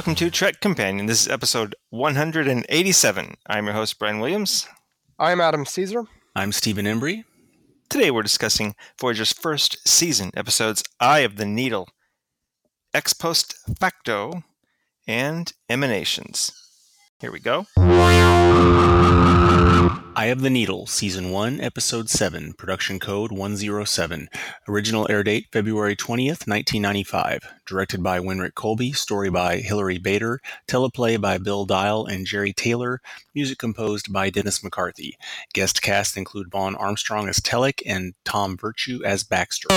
[0.00, 1.04] Hello and welcome to Trek Companion.
[1.04, 3.34] This is episode 187.
[3.46, 4.66] I'm your host, Brian Williams.
[5.18, 6.04] I'm Adam Caesar.
[6.34, 7.24] I'm Stephen Embry.
[7.90, 11.86] Today we're discussing Voyager's first season episodes Eye of the Needle,
[12.94, 14.42] Ex Post Facto,
[15.06, 16.50] and Emanations.
[17.18, 17.66] Here we go.
[19.70, 24.28] Eye of the Needle, Season 1, Episode 7, Production Code 107.
[24.68, 27.40] Original air date February 20th, 1995.
[27.66, 33.00] Directed by Winrich Kolbe, story by Hilary Bader, teleplay by Bill Dial and Jeri Taylor,
[33.34, 35.16] music composed by Dennis McCarthy.
[35.54, 39.68] Guest cast include Vaughn Armstrong as Telek and Tom Virtue as Baxter.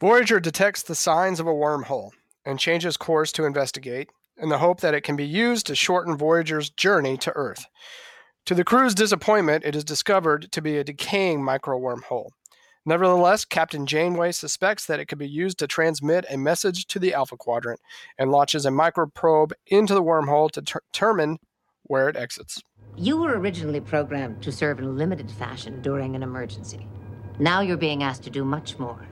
[0.00, 2.12] Voyager detects the signs of a wormhole
[2.46, 6.16] and changes course to investigate in the hope that it can be used to shorten
[6.16, 7.66] Voyager's journey to Earth.
[8.46, 12.30] To the crew's disappointment, it is discovered to be a decaying micro wormhole.
[12.86, 17.14] Nevertheless, Captain Janeway suspects that it could be used to transmit a message to the
[17.14, 17.80] Alpha Quadrant
[18.18, 21.38] and launches a microprobe into the wormhole to ter- determine
[21.84, 22.62] where it exits.
[22.96, 26.86] You were originally programmed to serve in a limited fashion during an emergency.
[27.38, 29.06] Now you're being asked to do much more.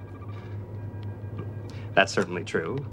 [1.94, 2.84] That's certainly true.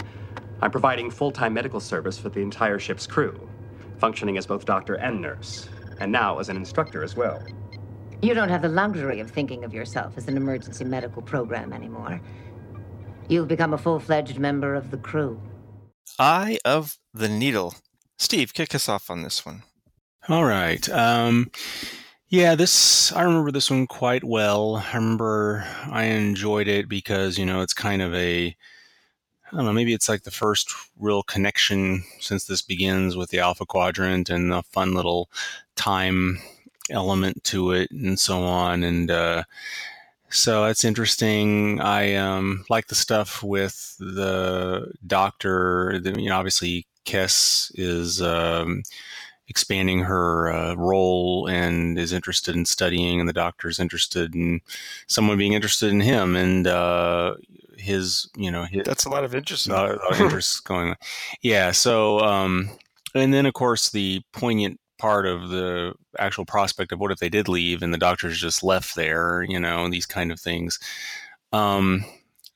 [0.62, 3.48] I'm providing full time medical service for the entire ship's crew,
[3.98, 7.42] functioning as both doctor and nurse, and now as an instructor as well.
[8.22, 12.20] You don't have the luxury of thinking of yourself as an emergency medical program anymore.
[13.28, 15.40] You've become a full fledged member of the crew.
[16.18, 17.74] Eye of the Needle.
[18.18, 19.62] Steve, kick us off on this one.
[20.28, 20.86] All right.
[20.90, 21.50] Um,
[22.28, 24.76] yeah, this I remember this one quite well.
[24.76, 28.54] I remember I enjoyed it because you know it's kind of a
[29.52, 33.40] I don't know, maybe it's like the first real connection since this begins with the
[33.40, 35.28] Alpha Quadrant and the fun little
[35.74, 36.38] time
[36.88, 38.84] element to it and so on.
[38.84, 39.42] And uh,
[40.28, 41.80] so that's interesting.
[41.80, 45.98] I um, like the stuff with the doctor.
[45.98, 48.22] The, you know, obviously, Kes is.
[48.22, 48.82] Um,
[49.48, 54.60] expanding her uh, role and is interested in studying, and the doctor's interested in
[55.08, 56.36] someone being interested in him.
[56.36, 57.34] And uh,
[57.80, 59.68] his, you know, his, That's a lot of interest.
[59.68, 60.96] a lot of interest going on.
[61.42, 61.70] Yeah.
[61.72, 62.70] So, um,
[63.14, 67.30] and then of course the poignant part of the actual prospect of what if they
[67.30, 70.78] did leave and the doctor's just left there, you know, and these kind of things.
[71.52, 72.04] Um,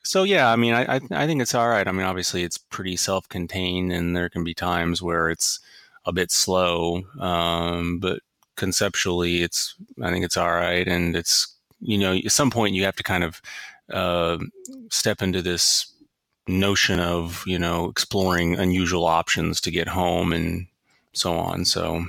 [0.05, 1.89] so yeah, I mean, I, I, I think it's all right.
[1.89, 5.59] I mean, obviously it's pretty self-contained and there can be times where it's
[6.05, 7.03] a bit slow.
[7.19, 8.21] Um, but
[8.57, 10.87] conceptually it's, I think it's all right.
[10.87, 13.41] And it's, you know, at some point you have to kind of
[13.93, 14.39] uh,
[14.91, 15.91] step into this
[16.47, 20.67] notion of you know exploring unusual options to get home and
[21.13, 21.65] so on.
[21.65, 22.05] So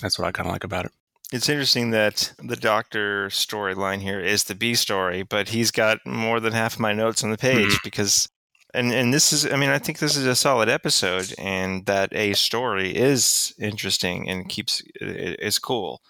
[0.00, 0.92] that's what I kind of like about it.
[1.32, 6.38] It's interesting that the doctor storyline here is the B story, but he's got more
[6.38, 7.82] than half of my notes on the page Mhm.
[7.82, 8.28] because,
[8.72, 12.12] and and this is, I mean, I think this is a solid episode, and that
[12.14, 16.00] A story is interesting and keeps it is cool.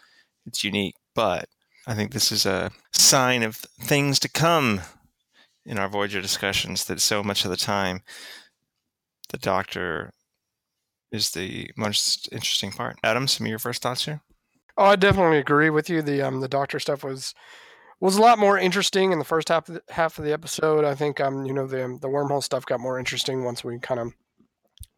[0.47, 1.49] It's unique, but
[1.87, 4.83] I think this is a sign of things to come
[5.67, 6.85] in our Voyager discussions.
[6.85, 8.01] That so much of the time,
[9.31, 10.13] the doctor
[11.13, 12.97] is the most interesting part.
[13.03, 14.23] Adam, some of your first thoughts here.
[14.79, 16.03] Oh, I definitely agree with you.
[16.03, 17.35] The um the doctor stuff was
[18.01, 20.85] was a lot more interesting in the first half of the, half of the episode.
[20.85, 24.01] I think um you know the the wormhole stuff got more interesting once we kind
[24.01, 24.13] of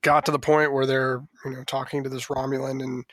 [0.03, 3.05] got to the point where they're you know talking to this Romulan and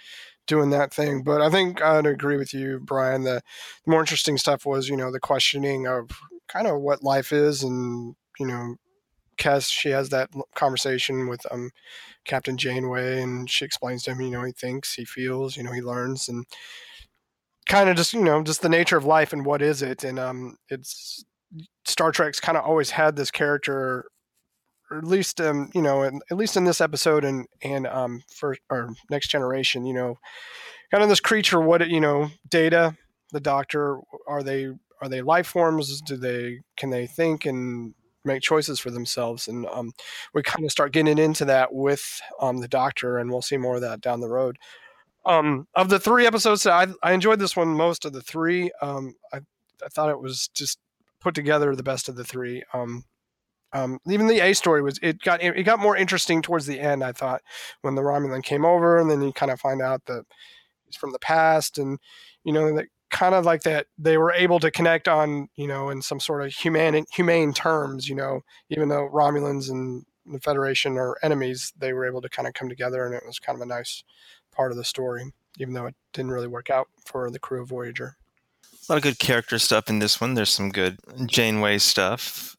[0.48, 1.24] doing that thing.
[1.24, 3.24] But I think I'd agree with you, Brian.
[3.24, 3.42] The,
[3.86, 6.10] the more interesting stuff was you know the questioning of
[6.48, 8.76] kind of what life is and you know
[9.38, 11.72] Kes she has that conversation with um
[12.24, 15.72] Captain Janeway and she explains to him you know he thinks he feels you know
[15.72, 16.46] he learns and
[17.68, 20.20] kind of just you know just the nature of life and what is it and
[20.20, 21.24] um it's
[21.86, 24.06] Star Trek's kind of always had this character
[24.92, 28.22] or at least um you know in, at least in this episode and and um
[28.30, 30.18] for or next generation you know
[30.92, 32.96] kind of this creature what it you know data
[33.32, 34.70] the doctor are they
[35.06, 36.02] are they life forms?
[36.02, 37.94] Do they can they think and
[38.24, 39.48] make choices for themselves?
[39.48, 39.94] And um
[40.34, 43.76] we kind of start getting into that with um the doctor and we'll see more
[43.76, 44.58] of that down the road.
[45.26, 49.16] Um of the three episodes i i enjoyed this one most of the three um
[49.34, 49.38] i
[49.84, 50.80] i thought it was just
[51.20, 52.64] put together the best of the three.
[52.74, 53.06] Um
[53.74, 57.04] um, even the A story was it got it got more interesting towards the end.
[57.04, 57.42] I thought
[57.82, 60.24] when the Romulan came over, and then you kind of find out that
[60.86, 62.00] he's from the past, and
[62.46, 65.90] you know that kind of like that they were able to connect on you know
[65.90, 68.10] in some sort of humane humane terms.
[68.10, 72.48] You know, even though Romulans and the Federation are enemies, they were able to kind
[72.48, 74.04] of come together, and it was kind of a nice
[74.52, 77.70] part of the story, even though it didn't really work out for the crew of
[77.70, 78.18] Voyager.
[78.88, 80.34] A lot of good character stuff in this one.
[80.34, 82.56] There's some good Janeway stuff.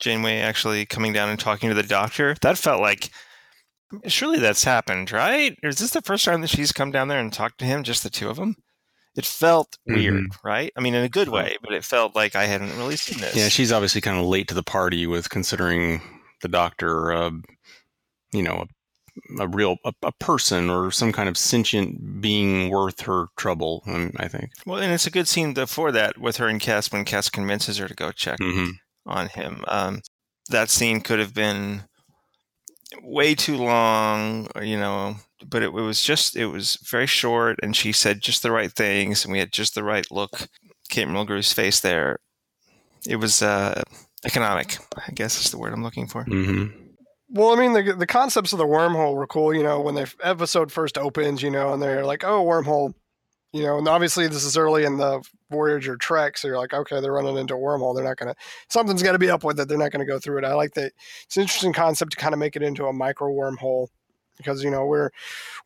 [0.00, 2.36] Janeway actually coming down and talking to the doctor.
[2.40, 3.10] That felt like
[4.06, 5.58] surely that's happened, right?
[5.62, 7.82] Or is this the first time that she's come down there and talked to him,
[7.82, 8.56] just the two of them?
[9.18, 10.72] It felt weird, right?
[10.76, 13.34] I mean, in a good way, but it felt like I hadn't really seen this.
[13.34, 16.00] Yeah, she's obviously kind of late to the party with considering
[16.40, 17.32] the doctor, uh,
[18.32, 18.66] you know,
[19.40, 23.82] a, a real a, a, person or some kind of sentient being worth her trouble.
[23.88, 24.50] um, I think.
[24.64, 27.78] Well, and it's a good scene before that with her and Kes when Kes convinces
[27.78, 28.70] her to go check hmm
[29.04, 29.64] on him.
[29.66, 30.02] Um,
[30.50, 31.87] that scene could have been
[33.02, 37.76] way too long, you know, but it, it was just it was very short, and
[37.76, 40.48] she said just the right things, and we had just the right look.
[40.88, 42.18] Kate Mulgrew's face there.
[43.06, 43.82] It was uh,
[44.24, 46.24] economic, I guess is the word I'm looking for.
[46.24, 46.66] hmm
[47.30, 49.54] Well, I mean, the the concepts of the wormhole were cool.
[49.54, 52.94] You know, when the episode first opens, you know, and they're like, "Oh, wormhole,"
[53.58, 55.20] you know, and obviously this is early in the
[55.50, 57.94] Voyager trek, so you're like, "Okay, they're running into a wormhole.
[57.94, 58.34] They're not gonna
[58.68, 59.66] something's got to be up with it.
[59.68, 60.92] They're not gonna go through it." I like that.
[61.24, 63.88] It's an interesting concept to kind of make it into a micro wormhole
[64.36, 65.10] because you know we're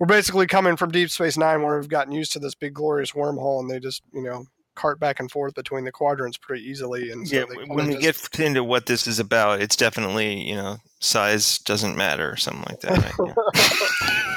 [0.01, 3.13] we're basically coming from Deep Space Nine where we've gotten used to this big glorious
[3.13, 7.11] wormhole, and they just you know cart back and forth between the quadrants pretty easily.
[7.11, 10.55] And so Yeah, when we just- get into what this is about, it's definitely you
[10.55, 13.19] know size doesn't matter or something like that.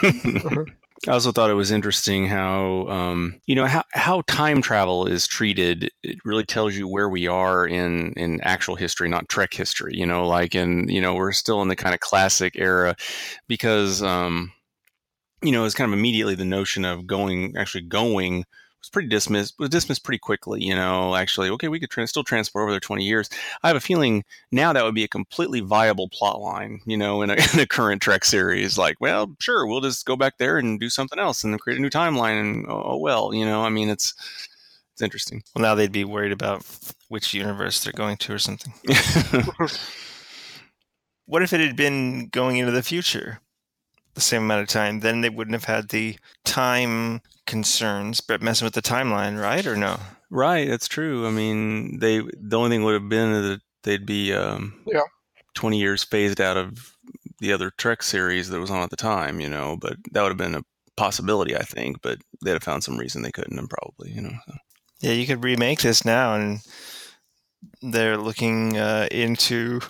[0.02, 0.68] Right?
[1.08, 5.28] I also thought it was interesting how um, you know how how time travel is
[5.28, 5.92] treated.
[6.04, 9.94] It really tells you where we are in in actual history, not Trek history.
[9.96, 12.96] You know, like and you know we're still in the kind of classic era
[13.48, 14.52] because um,
[15.44, 18.46] you know it's kind of immediately the notion of going actually going
[18.86, 20.64] was pretty dismissed was dismissed pretty quickly.
[20.64, 23.30] You know, actually okay we could tra- still transport over there twenty years.
[23.64, 27.22] I have a feeling now that would be a completely viable plot line, you know,
[27.22, 28.78] in a, in a current Trek series.
[28.78, 31.82] Like, well, sure, we'll just go back there and do something else and create a
[31.82, 32.40] new timeline.
[32.40, 34.14] And oh, oh, well, you know, I mean, it's
[34.94, 35.44] it's interesting.
[35.56, 36.66] Well, now they'd be worried about
[37.10, 38.74] which universe they're going to or something.
[41.28, 43.40] What if it had been going into the future
[44.16, 45.02] the same amount of time?
[45.02, 49.66] Then they wouldn't have had the time concerns, but messing with the timeline, right?
[49.66, 49.98] Or no?
[50.32, 51.28] right, that's true.
[51.28, 55.02] I mean, they the only thing would have been that they'd be um, Yeah.
[55.54, 56.96] twenty years phased out of
[57.40, 59.78] the other Trek series that was on at the time, you know.
[59.80, 60.64] But that would have been a
[60.98, 62.02] possibility, I think.
[62.02, 64.34] But they'd have found some reason they couldn't, and probably, you know.
[64.48, 64.54] So.
[65.02, 66.60] Yeah, you could remake this now, and
[67.82, 69.82] they're looking uh, into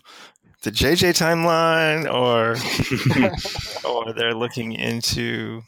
[0.65, 2.57] the JJ timeline, or
[3.89, 5.61] or they're looking into.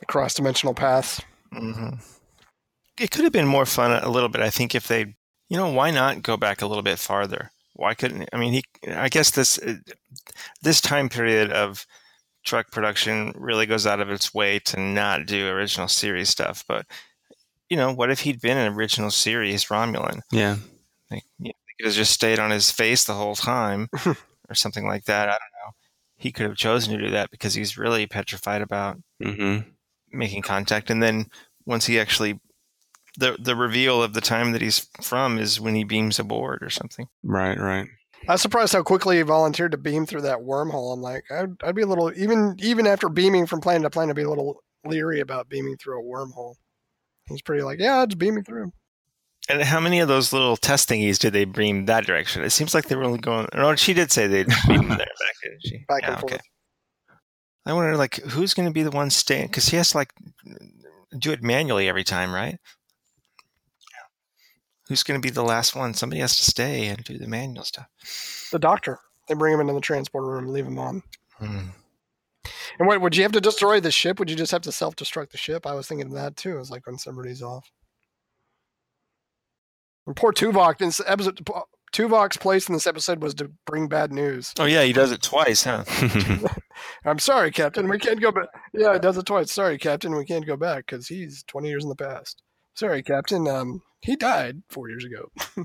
[0.00, 1.20] the cross dimensional paths.
[1.52, 1.90] hmm
[3.00, 5.16] It could have been more fun a little bit, I think, if they,
[5.48, 7.50] you know, why not go back a little bit farther?
[7.74, 8.28] Why couldn't?
[8.32, 8.64] I mean, he.
[8.92, 9.58] I guess this
[10.62, 11.86] this time period of
[12.44, 16.64] Trek production really goes out of its way to not do original series stuff.
[16.68, 16.86] But
[17.70, 20.20] you know, what if he'd been an original series Romulan?
[20.32, 20.56] Yeah.
[21.10, 24.54] Like, you know, he could have just stayed on his face the whole time, or
[24.54, 25.28] something like that.
[25.28, 25.72] I don't know.
[26.16, 29.58] He could have chosen to do that because he's really petrified about hmm
[30.10, 31.26] making contact and then
[31.66, 32.40] once he actually
[33.18, 36.70] the the reveal of the time that he's from is when he beams aboard or
[36.70, 37.58] something Right.
[37.58, 37.86] Right.
[38.28, 40.92] I was surprised how quickly he volunteered to beam through that wormhole.
[40.92, 44.10] I'm like, I'd, I'd be a little even even after beaming from planet to planet,
[44.14, 46.54] I'd be a little leery about beaming through a wormhole.
[47.26, 48.72] He's pretty like, yeah, I'll just beam me through.
[49.48, 52.74] And how many of those little test thingies did they beam that direction it seems
[52.74, 55.84] like they were only going no she did say they'd beam there back didn't she
[55.88, 56.40] Back yeah, and forth.
[57.66, 60.12] i wonder like who's going to be the one staying because he has to like
[61.18, 62.58] do it manually every time right
[64.88, 67.64] who's going to be the last one somebody has to stay and do the manual
[67.64, 67.88] stuff
[68.50, 68.98] The doctor.
[69.28, 71.02] They bring him into the transporter room, and leave him on.
[71.34, 71.68] Hmm.
[72.78, 74.18] And what would you have to destroy the ship?
[74.18, 75.66] Would you just have to self destruct the ship?
[75.66, 76.56] I was thinking of that too.
[76.56, 77.70] It was like when somebody's off.
[80.08, 80.78] And poor Tuvok.
[80.78, 81.46] This episode,
[81.92, 84.54] Tuvok's place in this episode was to bring bad news.
[84.58, 85.84] oh yeah he does it twice huh
[87.04, 87.88] I'm sorry, Captain.
[87.88, 88.48] We can't go back.
[88.72, 89.52] Yeah, it does it twice.
[89.52, 90.16] Sorry, Captain.
[90.16, 92.42] We can't go back because he's 20 years in the past.
[92.74, 93.46] Sorry, Captain.
[93.46, 95.30] Um, he died four years ago.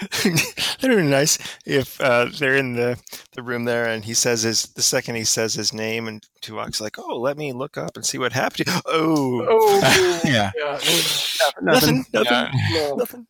[0.80, 2.98] That'd be nice if uh, they're in the,
[3.34, 6.80] the room there and he says his the second he says his name and Tuvok's
[6.80, 8.66] like, oh, let me look up and see what happened.
[8.66, 10.50] to you." Oh, Oh, yeah.
[10.56, 10.78] yeah.
[11.62, 12.50] nothing, nothing, Yeah.
[12.72, 12.94] No.
[12.96, 13.26] nothing.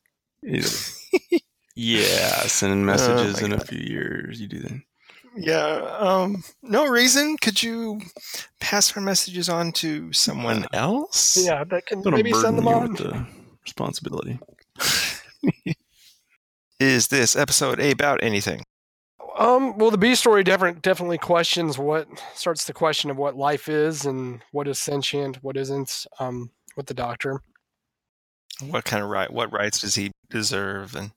[1.74, 2.40] yeah.
[2.46, 4.40] Sending messages my in a few years.
[4.40, 4.80] You do that.
[5.36, 7.36] Yeah, um, no reason.
[7.36, 8.00] Could you
[8.58, 11.36] pass our messages on to someone else?
[11.40, 12.88] Yeah, that can maybe send them you on.
[12.92, 13.26] with the
[13.62, 14.40] responsibility.
[16.80, 18.62] Is this episode about anything?
[19.38, 23.68] Um, well, the B story definitely definitely questions what starts the question of what life
[23.68, 26.06] is and what is sentient, what isn't.
[26.18, 27.40] Um, with the Doctor.
[28.68, 31.10] what kind of right what rights does he deserve and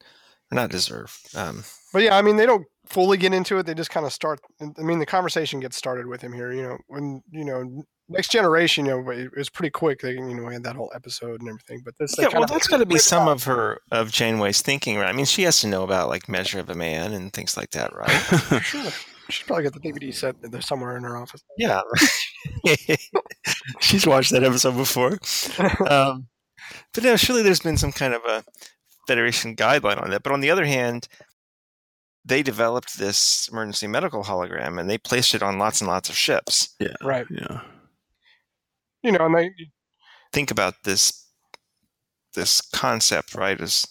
[0.51, 3.65] not deserve um, But yeah, I mean, they don't fully get into it.
[3.65, 4.39] They just kind of start.
[4.61, 6.51] I mean, the conversation gets started with him here.
[6.51, 10.01] You know, when you know next generation, you know, it was pretty quick.
[10.01, 11.81] They you know had that whole episode and everything.
[11.83, 13.35] But this, they yeah well that's got to be some talk.
[13.35, 16.59] of her of janeway's thinking right i mean she has to know about like measure
[16.59, 18.09] of a man and things like that right
[18.63, 18.91] Sure.
[19.29, 21.43] She's probably got the DVD set there somewhere in her office.
[21.57, 21.81] yeah
[23.79, 25.17] she's watched that episode before
[25.89, 26.27] um,
[26.93, 28.43] but no, surely there's been some kind of a
[29.07, 30.23] Federation guideline on that.
[30.23, 31.07] But on the other hand,
[32.23, 36.15] they developed this emergency medical hologram and they placed it on lots and lots of
[36.15, 36.73] ships.
[36.79, 36.95] yeah.
[37.01, 37.25] Right.
[37.29, 37.61] Yeah.
[39.03, 39.51] You know, and they
[40.31, 41.27] Think about this
[42.33, 43.59] this concept, right?
[43.61, 43.85] Is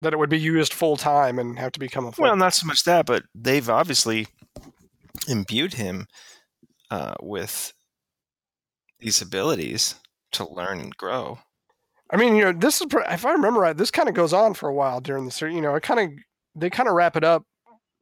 [0.00, 2.22] that it would be used full time and have to become a full.
[2.22, 4.26] well, not so much that, but they've obviously
[5.28, 6.06] imbued him
[6.90, 7.72] uh, with
[9.00, 9.96] these abilities
[10.32, 11.38] to learn and grow.
[12.10, 14.54] I mean, you know, this is if I remember right, this kind of goes on
[14.54, 15.54] for a while during the series.
[15.54, 16.08] You know, it kind of
[16.54, 17.44] they kind of wrap it up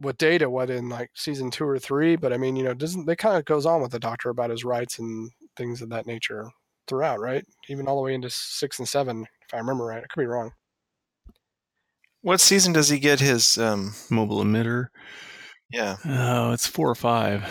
[0.00, 2.16] with Data, what in like season two or three.
[2.16, 4.50] But I mean, you know, doesn't they kind of goes on with the Doctor about
[4.50, 6.46] his rights and things of that nature
[6.88, 7.44] throughout, right?
[7.68, 10.02] Even all the way into six and seven, if I remember right.
[10.02, 10.50] I could be wrong.
[12.22, 13.58] What season does he get his?
[13.58, 14.86] Um, Mobile emitter.
[15.70, 17.44] yeah, Oh, it's four or five.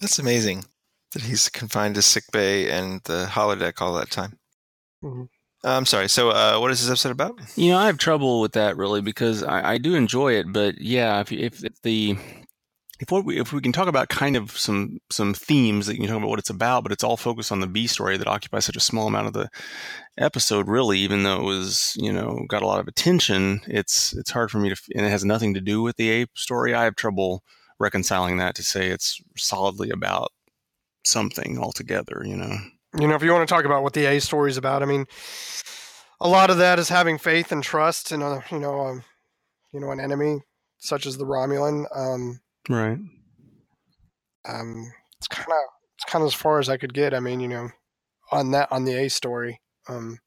[0.00, 0.64] that's amazing
[1.12, 4.38] that he's confined to sick bay and the holodeck all that time.
[5.02, 5.28] Mhm.
[5.62, 6.08] I'm sorry.
[6.08, 7.38] So, uh, what is this episode about?
[7.56, 10.78] You know, I have trouble with that really because I, I do enjoy it, but
[10.80, 12.16] yeah, if if, if the
[13.12, 16.08] if we, if we can talk about kind of some some themes that you can
[16.08, 18.64] talk about what it's about, but it's all focused on the B story that occupies
[18.64, 19.48] such a small amount of the
[20.18, 24.30] episode, really, even though it was you know got a lot of attention, it's it's
[24.30, 26.74] hard for me to and it has nothing to do with the A story.
[26.74, 27.42] I have trouble
[27.78, 30.30] reconciling that to say it's solidly about
[31.04, 32.22] something altogether.
[32.24, 32.56] You know.
[32.98, 34.86] You know, if you want to talk about what the A story is about, I
[34.86, 35.06] mean,
[36.20, 39.04] a lot of that is having faith and trust in a you know um,
[39.72, 40.40] you know an enemy
[40.78, 41.86] such as the Romulan.
[41.96, 42.98] Um, Right.
[44.48, 45.58] um, it's kind of
[45.96, 47.14] it's kind of as far as I could get.
[47.14, 47.68] I mean, you know,
[48.30, 49.60] on that on the A story.
[49.88, 50.18] Um,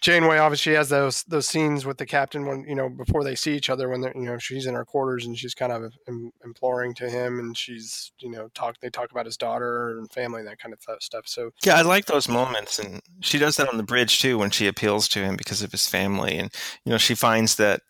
[0.00, 3.54] Janeway obviously has those those scenes with the captain when you know before they see
[3.54, 6.32] each other when they're you know she's in her quarters and she's kind of im-
[6.42, 10.40] imploring to him and she's you know talk they talk about his daughter and family
[10.40, 11.24] and that kind of th- stuff.
[11.26, 14.50] So Yeah, I like those moments, and she does that on the bridge too when
[14.50, 16.50] she appeals to him because of his family, and
[16.86, 17.82] you know she finds that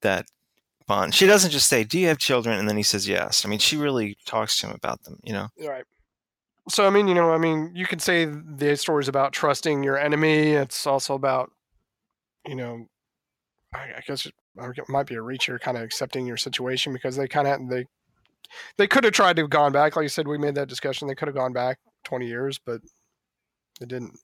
[0.00, 0.26] that
[0.90, 1.14] bond.
[1.14, 3.44] She doesn't just say, "Do you have children?" and then he says yes.
[3.44, 5.18] I mean, she really talks to him about them.
[5.22, 5.48] You know.
[5.58, 5.84] Right.
[6.68, 9.96] So I mean, you know, I mean, you could say the story's about trusting your
[9.98, 10.52] enemy.
[10.52, 11.50] It's also about,
[12.46, 12.86] you know,
[13.72, 16.92] I, I guess it it might be a reach here, kind of accepting your situation
[16.92, 17.86] because they kind of they
[18.76, 19.96] they could have tried to have gone back.
[19.96, 21.08] Like you said, we made that discussion.
[21.08, 22.82] They could have gone back twenty years, but
[23.80, 24.18] they didn't.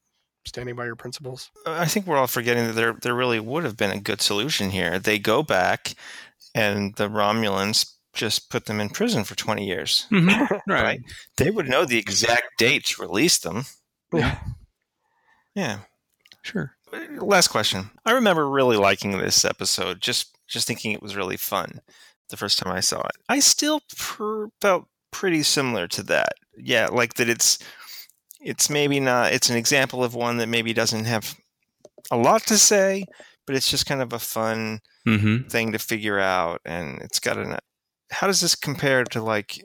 [0.47, 1.51] Standing by your principles.
[1.67, 4.71] I think we're all forgetting that there there really would have been a good solution
[4.71, 4.97] here.
[5.01, 5.95] They go back,
[6.57, 10.07] and the Romulans just put them in prison for twenty years.
[10.11, 10.49] Mhm.
[10.67, 10.83] Right.
[10.83, 11.01] Right.
[11.37, 13.65] They would know the exact date to release them.
[14.13, 14.39] Yeah.
[15.55, 15.79] Yeah.
[16.43, 16.73] Sure.
[17.19, 17.91] Last question.
[18.05, 20.01] I remember really liking this episode.
[20.01, 21.81] Just just thinking it was really fun
[22.31, 23.17] the first time I saw it.
[23.29, 26.33] I still per- felt pretty similar to that.
[26.57, 27.29] Yeah, like that.
[27.29, 27.59] It's
[28.41, 29.33] it's maybe not.
[29.33, 31.35] It's an example of one that maybe doesn't have
[32.11, 33.05] a lot to say,
[33.47, 35.47] but it's just kind of a fun Mm-hmm.
[35.49, 37.57] thing to figure out, and it's got an.
[38.11, 39.63] How does this compare to like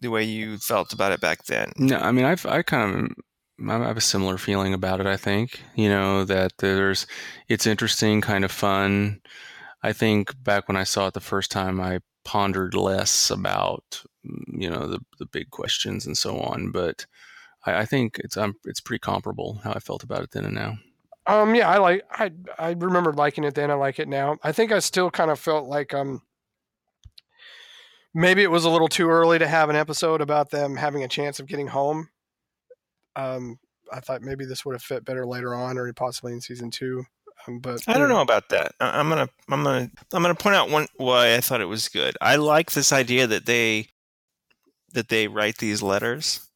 [0.00, 1.72] the way you felt about it back then?
[1.76, 5.06] No, I mean, I've I kind of I have a similar feeling about it.
[5.06, 7.06] I think you know that there's
[7.48, 9.20] it's interesting, kind of fun.
[9.82, 14.02] I think back when I saw it the first time, I pondered less about
[14.46, 16.70] you know the the big questions and so on.
[16.70, 17.06] But
[17.66, 20.54] I, I think it's um, it's pretty comparable how I felt about it then and
[20.54, 20.76] now.
[21.26, 22.04] Um, yeah, I like.
[22.10, 23.70] I I remember liking it then.
[23.70, 24.38] I like it now.
[24.42, 26.22] I think I still kind of felt like um
[28.14, 31.08] maybe it was a little too early to have an episode about them having a
[31.08, 32.08] chance of getting home.
[33.16, 33.58] Um,
[33.92, 37.04] I thought maybe this would have fit better later on, or possibly in season two.
[37.46, 38.74] Um, but I don't know about that.
[38.80, 41.88] I- I'm gonna I'm gonna I'm gonna point out one why I thought it was
[41.88, 42.16] good.
[42.20, 43.88] I like this idea that they
[44.92, 46.48] that they write these letters.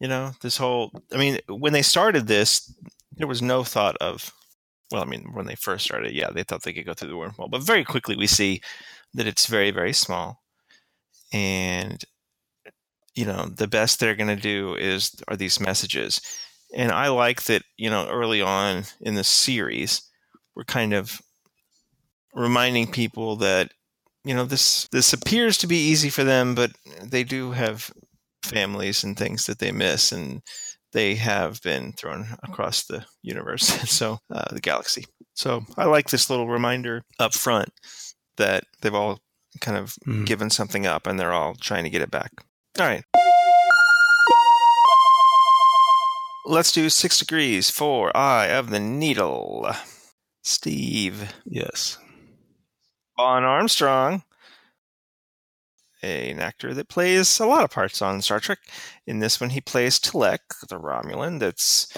[0.00, 2.74] You know, this whole I mean, when they started this,
[3.16, 4.32] there was no thought of
[4.90, 7.14] well, I mean, when they first started, yeah, they thought they could go through the
[7.14, 7.50] wormhole.
[7.50, 8.60] But very quickly we see
[9.14, 10.42] that it's very, very small.
[11.32, 12.04] And
[13.14, 16.20] you know, the best they're gonna do is are these messages.
[16.74, 20.02] And I like that, you know, early on in the series,
[20.54, 21.20] we're kind of
[22.34, 23.70] reminding people that
[24.24, 27.90] you know this this appears to be easy for them but they do have
[28.42, 30.42] families and things that they miss and
[30.92, 35.04] they have been thrown across the universe, so uh, the galaxy.
[35.34, 37.70] So I like this little reminder up front
[38.36, 39.20] that they've all
[39.60, 40.26] kind of Mhm.
[40.26, 42.30] given something up and they're all trying to get it back.
[42.78, 43.04] All right.
[46.44, 49.70] Let's do six degrees for Eye of the Needle.
[50.42, 51.98] Steve Yes.
[53.16, 54.24] Vaughn Armstrong,
[56.02, 58.58] an actor that plays a lot of parts on Star Trek.
[59.06, 61.92] In this one, he plays Telek, the Romulan that's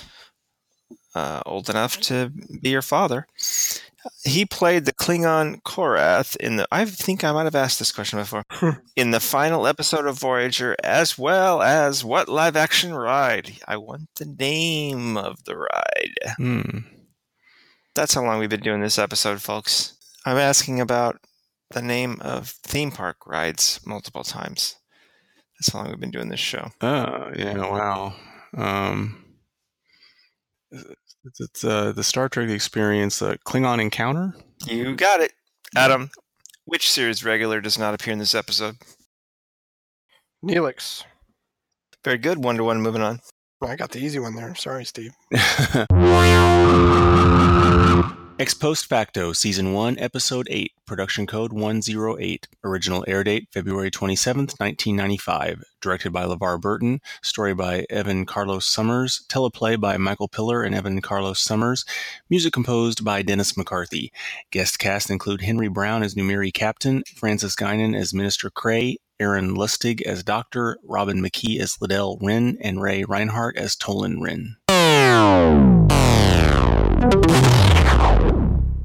[1.14, 3.26] uh, old enough to be your father.
[4.22, 6.68] He played the Klingon Korath in the.
[6.70, 8.44] I think I might have asked this question before.
[8.96, 13.52] in the final episode of Voyager, as well as what live action ride?
[13.66, 16.14] I want the name of the ride.
[16.36, 16.78] Hmm.
[17.94, 19.96] That's how long we've been doing this episode, folks.
[20.26, 21.18] I'm asking about
[21.70, 24.76] the name of theme park rides multiple times.
[25.58, 26.70] That's how long we've been doing this show.
[26.80, 28.14] Oh, yeah, wow.
[28.56, 29.24] Um,
[30.70, 34.34] it's, it's uh, the Star Trek experience, uh, Klingon Encounter.
[34.66, 35.32] You got it.
[35.76, 36.10] Adam,
[36.64, 38.76] which series regular does not appear in this episode?
[40.44, 41.04] Neelix.
[42.04, 42.44] Very good.
[42.44, 42.82] One to one.
[42.82, 43.20] Moving on.
[43.62, 44.54] I got the easy one there.
[44.54, 45.12] Sorry, Steve.
[48.36, 52.48] Ex Post Facto, Season 1, Episode 8, Production Code 108.
[52.64, 55.62] Original air date February 27th, 1995.
[55.80, 57.00] Directed by LeVar Burton.
[57.22, 59.24] Story by Evan Carlos Somers.
[59.28, 61.84] Teleplay by Michael Piller and Evan Carlos Somers.
[62.28, 64.12] Music composed by Dennis McCarthy.
[64.50, 70.02] Guest cast include Henry Brown as Numiri Captain, Francis Guinan as Minister Kray, Aaron Lustig
[70.02, 74.56] as Doctor, Robin McKee as Lidell Ren, and Ray Reinhardt as Tolen Ren.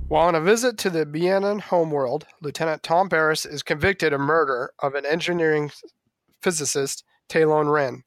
[0.10, 4.72] While on a visit to the Banean homeworld, Lieutenant Tom Paris is convicted of murder
[4.80, 5.69] of an engineering
[6.41, 8.04] physicist, Tolen Ren.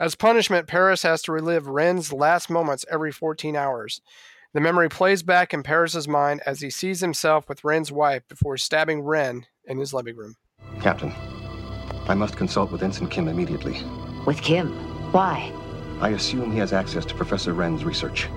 [0.00, 4.00] As punishment, Paris has to relive Ren's last moments every 14 hours.
[4.54, 8.56] The memory plays back in Paris's mind as he sees himself with Ren's wife before
[8.56, 10.34] stabbing Ren in his living room.
[10.80, 11.12] Captain,
[12.08, 13.84] I must consult with Ensign Kim immediately.
[14.26, 14.72] With Kim.
[15.12, 15.52] Why?
[16.00, 18.28] I assume he has access to Professor Ren's research.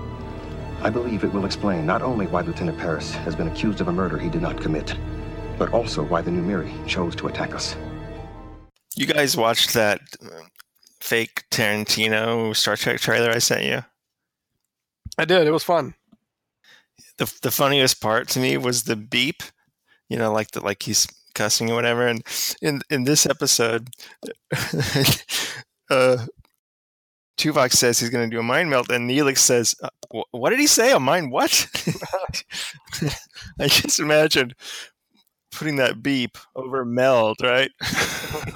[0.82, 3.92] I believe it will explain not only why Lieutenant Paris has been accused of a
[3.92, 4.96] murder he did not commit,
[5.58, 7.76] but also why the New Numiri chose to attack us.
[8.96, 10.40] You guys watched that uh,
[11.00, 13.84] fake Tarantino Star Trek trailer I sent you?
[15.18, 15.46] I did.
[15.46, 15.94] It was fun.
[17.18, 19.42] the the funniest part to me was the beep,
[20.08, 22.06] you know, like the like he's cussing or whatever.
[22.06, 22.24] And
[22.62, 23.90] in in this episode,
[25.90, 26.26] uh,
[27.38, 29.99] Tuvok says he's going to do a mind meld, and Neelix says, uh, wh-
[30.30, 30.92] "What did he say?
[30.92, 31.66] A mind what?"
[33.60, 34.52] I just imagine
[35.52, 37.70] putting that beep over meld, right?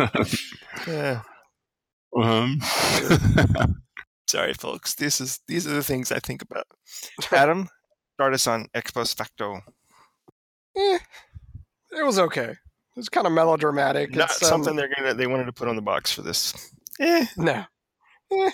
[0.87, 1.23] yeah.
[2.17, 2.61] Um,
[4.29, 4.95] Sorry, folks.
[4.95, 6.67] This is these are the things I think about.
[7.33, 7.69] Adam,
[8.15, 9.61] start us on ex post facto.
[10.77, 10.99] Eh,
[11.93, 12.51] it was okay.
[12.51, 14.15] It was kind of melodramatic.
[14.15, 16.55] Not It's, um, something they're gonna they wanted to put on the box for this.
[17.01, 17.65] Eh, No.
[18.33, 18.51] Eh.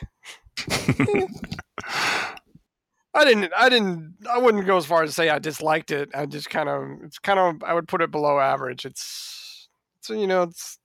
[3.13, 3.53] I didn't.
[3.57, 4.17] I didn't.
[4.31, 6.11] I wouldn't go as far as to say I disliked it.
[6.15, 6.83] I just kind of.
[7.05, 7.63] It's kind of.
[7.65, 8.87] I would put it below average.
[8.87, 9.69] It's.
[10.03, 10.79] So you know, it's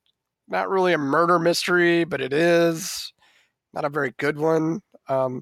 [0.47, 3.13] not really a murder mystery, but it is
[3.73, 4.81] not a very good one.
[5.07, 5.41] Um,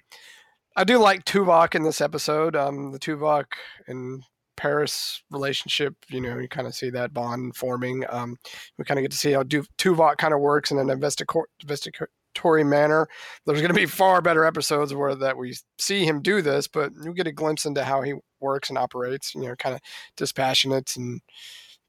[0.76, 2.56] I do like Tuvok in this episode.
[2.56, 3.46] Um, the Tuvok
[3.88, 4.24] and
[4.58, 5.96] Paris relationship.
[6.10, 8.04] You know, you kind of see that bond forming.
[8.10, 8.38] Um,
[8.78, 12.10] we kind of get to see how Du- Tuvok kind of works in an investigator
[12.34, 13.08] investigatory manner.
[13.46, 16.92] There's going to be far better episodes where that we see him do this, but
[17.04, 19.34] you get a glimpse into how he works and operates.
[19.36, 19.82] You know, kind of
[20.18, 21.22] dispassionate and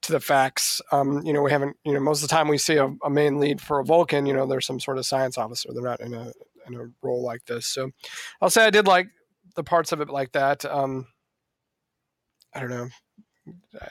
[0.03, 0.81] to the facts.
[0.93, 1.77] Um, you know, we haven't.
[1.85, 4.27] You know, most of the time we see a, a main lead for a Vulcan.
[4.27, 5.71] You know, there's some sort of science officer.
[5.73, 6.33] They're not in a
[6.67, 7.67] in a role like this.
[7.67, 7.91] So,
[8.41, 9.09] I'll say I did like
[9.57, 10.65] the parts of it like that.
[10.65, 11.07] Um,
[12.55, 12.89] I don't know.
[13.81, 13.89] I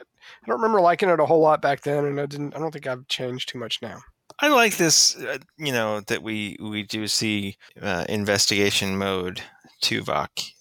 [0.48, 2.56] don't remember liking it a whole lot back then, and I didn't.
[2.56, 4.00] I don't think I've changed too much now.
[4.40, 5.16] I like this.
[5.16, 9.42] Uh, you know that we we do see uh, investigation mode
[9.84, 10.52] Tuvok.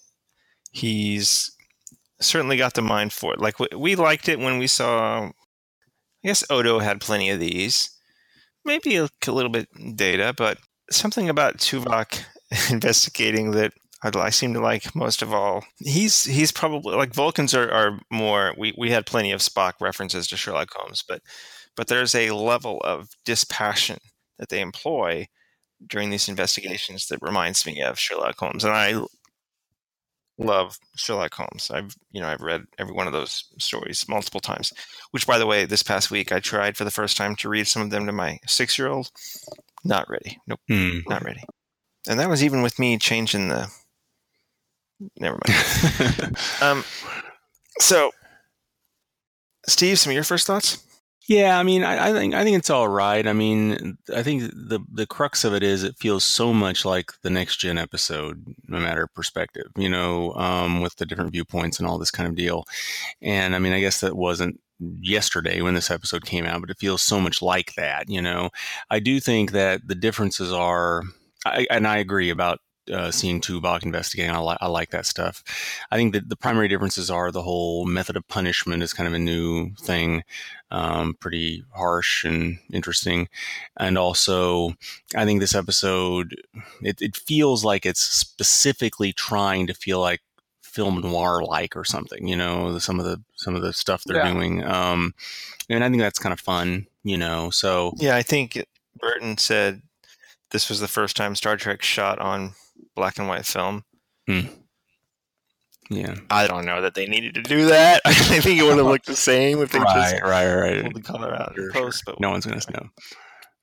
[0.71, 1.51] He's
[2.19, 3.39] certainly got the mind for it.
[3.39, 5.25] Like we, we liked it when we saw.
[5.25, 7.89] I guess Odo had plenty of these.
[8.63, 10.57] Maybe a, a little bit data, but
[10.89, 12.23] something about Tuvok
[12.71, 13.73] investigating that
[14.03, 15.63] I, seem to like most of all.
[15.77, 18.53] He's he's probably like Vulcans are, are more.
[18.57, 21.21] We we had plenty of Spock references to Sherlock Holmes, but
[21.75, 23.97] but there's a level of dispassion
[24.39, 25.27] that they employ
[25.87, 29.01] during these investigations that reminds me of Sherlock Holmes, and I
[30.37, 31.69] love Sherlock Holmes.
[31.71, 34.73] I've you know I've read every one of those stories multiple times.
[35.11, 37.67] Which, by the way, this past week I tried for the first time to read
[37.67, 39.11] some of them to my six year old.
[39.83, 40.39] Not ready.
[40.47, 40.99] Nope, hmm.
[41.07, 41.43] not ready.
[42.07, 43.67] and that was even with me changing the.
[45.19, 46.37] Never mind.
[46.61, 46.83] um,
[47.79, 48.11] so,
[49.67, 50.85] Steve, some of your first thoughts?
[51.27, 53.25] Yeah, I mean, I, I, think I think it's all right.
[53.25, 57.13] I mean, I think the the crux of it is it feels so much like
[57.21, 59.67] the next gen episode, no matter perspective.
[59.77, 62.65] You know, um, with the different viewpoints and all this kind of deal.
[63.21, 66.79] And I mean, I guess that wasn't yesterday when this episode came out, but it
[66.79, 68.09] feels so much like that.
[68.09, 68.49] You know,
[68.89, 71.03] I do think that the differences are,
[71.45, 72.59] I, and I agree about
[72.91, 74.31] uh, seeing Tuvok investigating.
[74.31, 75.43] I, li- I like that stuff.
[75.91, 79.13] I think that the primary differences are the whole method of punishment is kind of
[79.13, 80.23] a new thing,
[80.71, 83.29] um, pretty harsh and interesting.
[83.77, 84.73] And also,
[85.15, 86.35] I think this episode,
[86.81, 90.21] it, it feels like it's specifically trying to feel like
[90.61, 94.17] film noir like or something, you know, some of the, some of the stuff they're
[94.17, 94.33] Yeah.
[94.33, 94.63] doing.
[94.63, 95.13] Um,
[95.69, 98.65] and I think that's kind of fun, you know, so Yeah, I think
[98.99, 99.83] Burton said
[100.51, 102.55] this was the first time Star Trek shot on
[102.95, 103.83] black and white film.
[105.89, 106.15] yeah.
[106.29, 108.01] I don't know that they needed to do that.
[108.05, 110.81] I think it would have looked the same if they just right, right.
[110.81, 112.03] pulled the color out in post.
[112.05, 112.89] But no one's going to know.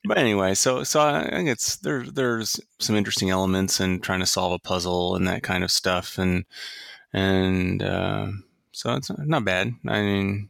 [0.05, 2.05] But anyway, so so I think it's there.
[2.05, 6.16] There's some interesting elements in trying to solve a puzzle and that kind of stuff,
[6.16, 6.46] and
[7.12, 8.29] and uh,
[8.73, 9.75] so it's not bad.
[9.87, 10.49] I mean,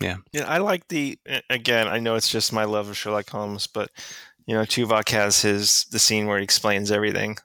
[0.00, 1.18] yeah, Yeah, I like the
[1.50, 1.88] again.
[1.88, 3.90] I know it's just my love of Sherlock Holmes, but
[4.46, 7.36] you know, Tuvok has his the scene where he explains everything.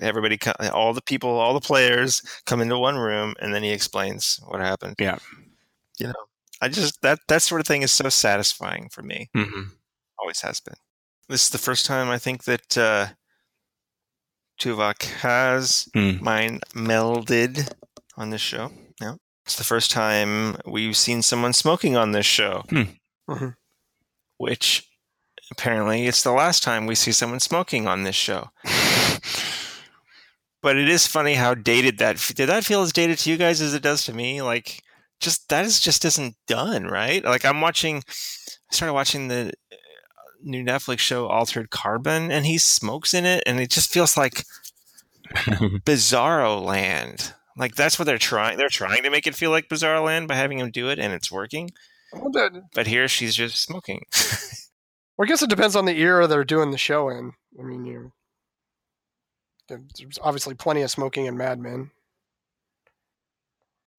[0.00, 0.38] Everybody,
[0.72, 4.60] all the people, all the players come into one room, and then he explains what
[4.60, 4.96] happened.
[4.98, 5.18] Yeah.
[5.98, 6.14] you know,
[6.62, 9.28] I just that that sort of thing is so satisfying for me.
[9.36, 9.70] mhm.
[10.18, 10.76] Always has been.
[11.28, 13.08] This is the first time I think that uh,
[14.60, 16.22] Tuvok has Hmm.
[16.24, 17.70] mind melded
[18.16, 18.72] on this show.
[19.00, 22.64] Yeah, it's the first time we've seen someone smoking on this show,
[23.28, 23.54] Mhm.
[24.38, 24.88] which
[25.50, 28.50] apparently it's the last time we see someone smoking on this show.
[30.66, 32.16] But it is funny how dated that.
[32.34, 34.42] Did that feel as dated to you guys as it does to me?
[34.42, 34.82] Like,
[35.20, 37.22] just that is just isn't done right.
[37.24, 37.98] Like I'm watching.
[37.98, 39.76] I started watching the uh,
[40.42, 44.44] new Netflix show Altered Carbon, and he smokes in it, and it just feels like
[45.36, 47.32] Bizarro Land.
[47.56, 48.58] Like that's what they're trying.
[48.58, 51.12] They're trying to make it feel like Bizarro Land by having him do it, and
[51.12, 51.70] it's working.
[52.12, 52.32] Well,
[52.74, 54.04] But here she's just smoking.
[55.16, 57.32] well, I guess it depends on the era they're doing the show in.
[57.58, 58.12] I mean, you
[59.68, 61.90] there's obviously plenty of smoking in Mad Men.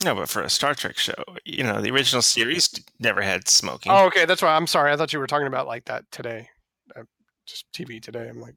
[0.03, 3.91] no, but for a Star Trek show, you know, the original series never had smoking.
[3.91, 4.55] Oh, okay, that's why.
[4.55, 4.91] I'm sorry.
[4.91, 6.49] I thought you were talking about like that today,
[6.95, 7.03] uh,
[7.45, 8.29] just TV today.
[8.29, 8.55] I'm like,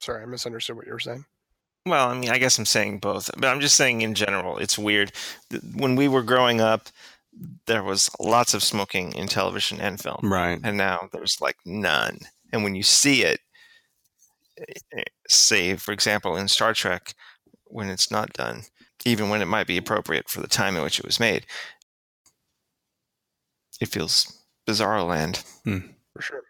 [0.00, 1.24] sorry, I misunderstood what you were saying.
[1.84, 4.78] Well, I mean, I guess I'm saying both, but I'm just saying in general, it's
[4.78, 5.10] weird.
[5.74, 6.88] When we were growing up,
[7.66, 10.60] there was lots of smoking in television and film, right.
[10.62, 12.18] and now there's like none.
[12.52, 13.40] And when you see it,
[14.58, 17.14] eh, eh, say, for example, in Star Trek,
[17.64, 18.62] when it's not done,
[19.04, 21.46] even when it might be appropriate for the time in which it was made,
[23.80, 25.42] it feels bizarro land.
[26.12, 26.42] For sure.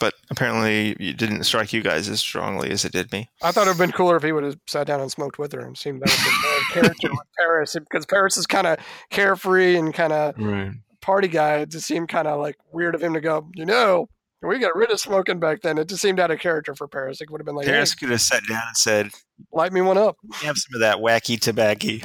[0.00, 3.28] But apparently, it didn't strike you guys as strongly as it did me.
[3.42, 5.38] I thought it would have been cooler if he would have sat down and smoked
[5.38, 8.46] with her and seemed that would have been more character with Paris because Paris is
[8.46, 8.78] kind of
[9.10, 10.72] carefree and kind of Right.
[11.00, 11.56] party guy.
[11.56, 14.08] It just seemed kind of like weird of him to go, you know,
[14.40, 15.78] we got rid of smoking back then.
[15.78, 17.20] It just seemed out of character for Paris.
[17.20, 19.10] It would have been like, hey, Paris could have sat down and said,
[19.52, 20.16] light me one up.
[20.34, 21.88] have some of that wacky tobacco.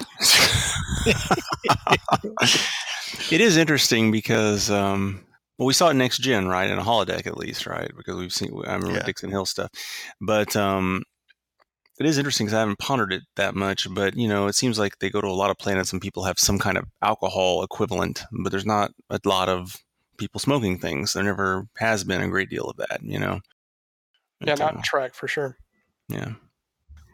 [3.32, 5.24] it is interesting because um,
[5.64, 7.90] well, we saw it next gen, right, in a holodeck at least, right?
[7.96, 9.06] Because we've seen I remember Yeah.
[9.06, 9.70] Dixon Hill stuff,
[10.20, 11.04] but um,
[12.00, 13.88] it is interesting because I haven't pondered it that much.
[13.90, 16.26] But you know, it seems like they go to a lot of planets and people
[16.26, 19.78] have some kind of alcohol equivalent, but there's not a lot of
[20.18, 21.14] people smoking things.
[21.14, 23.40] There never has been a great deal of that, you know.
[24.42, 25.58] Yeah, not uh, in Trek for sure.
[26.10, 26.34] yeah.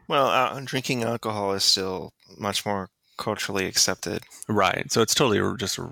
[0.08, 4.24] Well, uh, drinking alcohol is still much more culturally accepted.
[4.48, 4.92] Right.
[4.92, 5.92] So it's totally just a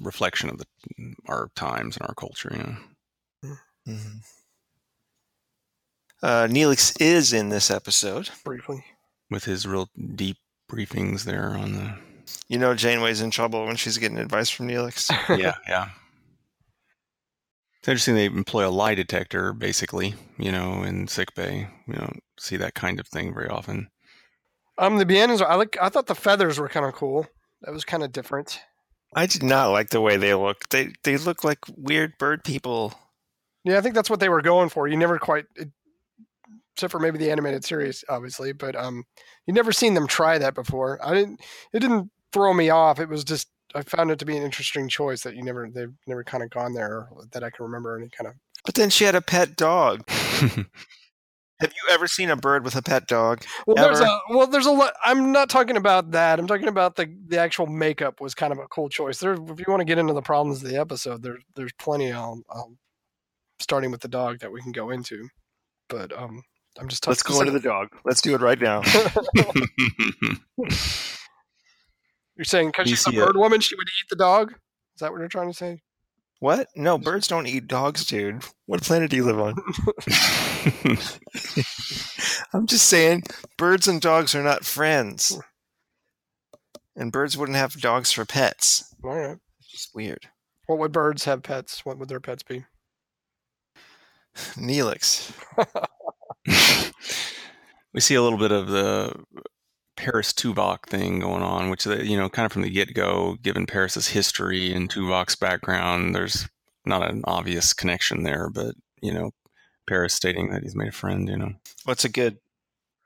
[0.00, 0.66] reflection of the
[1.26, 2.76] our times and our culture, you know.
[3.86, 4.18] Mm-hmm.
[6.20, 8.30] Uh, Neelix is in this episode.
[8.44, 8.84] Briefly.
[9.30, 10.38] with his real deep
[10.70, 11.94] briefings there on the
[12.48, 15.10] You know, Janeway's in trouble when she's getting advice from Neelix.
[15.38, 15.90] yeah yeah
[17.78, 22.20] it's interesting they employ a lie detector basically you know in sick bay you don't
[22.38, 23.88] see that kind of thing very often
[24.78, 25.76] Um, the Baneans, I like.
[25.80, 27.26] I thought the feathers were kind of cool.
[27.62, 28.60] That was kind of different.
[29.14, 30.68] I did not like the way they look.
[30.70, 32.94] They they look like weird bird people.
[33.64, 34.86] Yeah, I think that's what they were going for.
[34.86, 35.68] You never quite, it,
[36.74, 39.04] except for maybe the animated series, obviously, but um,
[39.46, 41.04] you never seen them try that before.
[41.04, 41.40] I didn't.
[41.72, 43.00] It didn't throw me off.
[43.00, 45.92] It was just I found it to be an interesting choice that you never they've
[46.06, 48.34] never kind of gone there that I can remember any kind of.
[48.64, 50.08] But then she had a pet dog.
[51.60, 53.44] Have you ever seen a bird with a pet dog?
[53.66, 54.92] Well, there's a well, there's a lot.
[55.04, 56.38] I'm not talking about that.
[56.38, 59.18] I'm talking about the the actual makeup was kind of a cool choice.
[59.18, 62.12] There, if you want to get into the problems of the episode, there there's plenty.
[62.12, 62.78] Um, um,
[63.60, 65.28] starting with the dog that we can go into,
[65.88, 66.42] but um,
[66.78, 67.88] I'm just Let's go into the dog.
[68.04, 68.82] Let's do it right now.
[72.36, 73.26] You're saying because You she's a see it.
[73.26, 74.52] bird woman, she would eat the dog.
[74.52, 75.80] Is that what you're trying to say?
[76.40, 76.68] What?
[76.76, 78.44] No, birds don't eat dogs, dude.
[78.66, 79.54] What planet do you live on?
[82.52, 83.24] I'm just saying,
[83.56, 85.38] birds and dogs are not friends.
[86.94, 88.94] And birds wouldn't have dogs for pets.
[89.02, 89.38] All right.
[89.58, 90.28] It's just weird.
[90.66, 91.84] What would birds have pets?
[91.84, 92.64] What would their pets be?
[94.56, 95.32] Neelix.
[97.94, 99.12] we see a little bit of the
[99.98, 103.66] Paris Tuvok thing going on, which you know, kind of from the get go, given
[103.66, 106.48] Paris's history and Tuvok's background, there's
[106.86, 109.32] not an obvious connection there, but you know,
[109.88, 111.52] Paris stating that he's made a friend, you know.
[111.84, 112.38] What's a good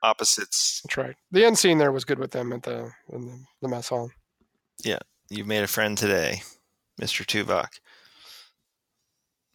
[0.02, 0.82] opposites?
[0.84, 1.16] That's right.
[1.30, 4.10] The end scene there was good with them at the in the, the mess hall.
[4.84, 4.98] Yeah,
[5.32, 6.42] You've made a friend today,
[7.00, 7.24] Mr.
[7.24, 7.80] Tuvok.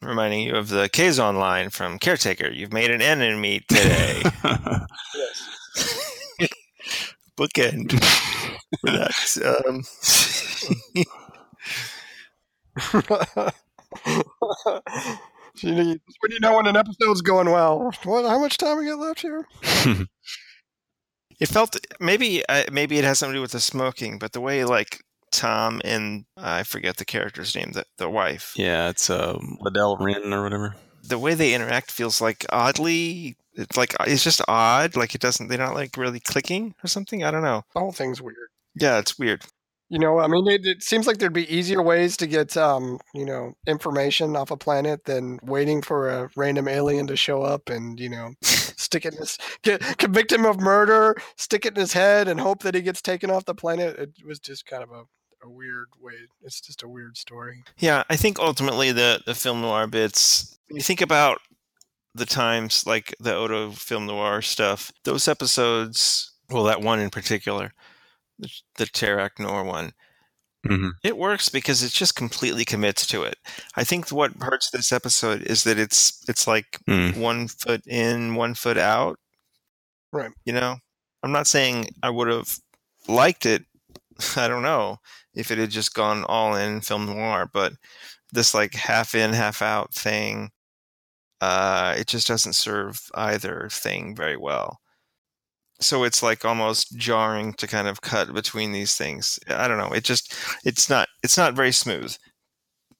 [0.02, 2.50] Reminding you of the Kazon line from Caretaker.
[2.50, 4.24] You've made an enemy today.
[7.38, 7.92] Bookend
[8.82, 9.14] for that.
[9.46, 9.84] Um,
[15.62, 17.92] you know, when you know when an episode's going well.
[18.04, 18.26] What?
[18.26, 19.48] How much time we got left here?
[21.40, 24.42] it felt maybe uh, maybe it has something to do with the smoking, but the
[24.42, 29.38] way like Tom and I forget the character's name, the the wife, yeah, it's uh,
[29.62, 30.76] Lidell Ren or whatever.
[31.08, 33.36] The way they interact feels like oddly.
[33.54, 34.96] It's like it's just odd.
[34.96, 35.48] Like it doesn't.
[35.48, 37.24] They're not like really clicking or something.
[37.24, 37.64] I don't know.
[37.74, 38.50] The whole thing's weird.
[38.76, 39.44] Yeah, it's weird.
[39.90, 43.00] You know, I mean, it, it seems like there'd be easier ways to get, um,
[43.14, 47.70] you know, information off a planet than waiting for a random alien to show up
[47.70, 51.80] and, you know, stick it in his, get, convict him of murder, stick it in
[51.80, 53.98] his head, and hope that he gets taken off the planet.
[53.98, 55.04] It was just kind of a,
[55.48, 56.14] a weird way.
[56.44, 57.64] It's just a weird story.
[57.78, 60.58] Yeah, I think ultimately the the film noir bits.
[60.70, 61.40] You think about
[62.14, 66.32] the times like the Odo film noir stuff, those episodes.
[66.50, 67.74] Well, that one in particular,
[68.40, 69.94] the, the Tarak Noir one.
[70.66, 70.92] Mhm.
[71.04, 73.38] It works because it just completely commits to it.
[73.76, 77.18] I think what hurts this episode is that it's it's like Mm.
[77.18, 79.20] one foot in, one foot out.
[80.12, 80.32] Right.
[80.46, 80.78] You know,
[81.24, 82.58] I'm not saying I would have
[83.08, 83.64] liked it.
[84.38, 84.98] I don't know
[85.34, 87.74] if it had just gone all in film noir, but
[88.32, 90.50] this like half in, half out thing,
[91.42, 94.80] uh, it just doesn't serve either thing very well.
[95.80, 99.40] So it's like almost jarring to kind of cut between these things.
[99.48, 99.94] I don't know.
[99.94, 100.34] It just
[100.66, 102.16] it's not it's not very smooth.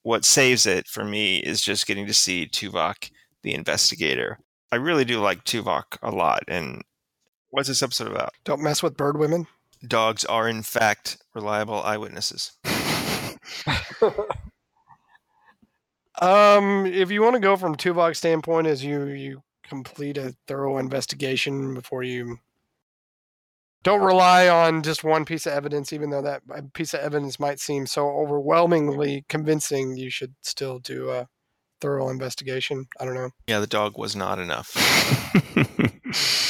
[0.02, 3.10] What saves it for me is just getting to see Tuvok,
[3.42, 4.38] the investigator.
[4.70, 6.44] I really do like Tuvok a lot.
[6.46, 6.82] And
[7.50, 8.30] what's this episode about?
[8.44, 9.46] Don't mess with bird women.
[9.86, 12.52] Dogs are in fact reliable eyewitnesses.
[16.20, 20.78] Um, if you want to go from Tuvok's standpoint, as you you complete a thorough
[20.78, 22.38] investigation before you
[23.84, 27.38] don't rely on just one piece of evidence, even though that uh, piece of evidence
[27.38, 31.28] might seem so overwhelmingly convincing, you should still do a
[31.80, 32.86] thorough investigation.
[32.98, 33.30] I don't know.
[33.46, 34.74] Yeah, the dog was not enough.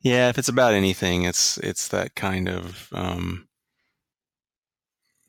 [0.00, 3.48] yeah, if it's about anything, it's it's that kind of um,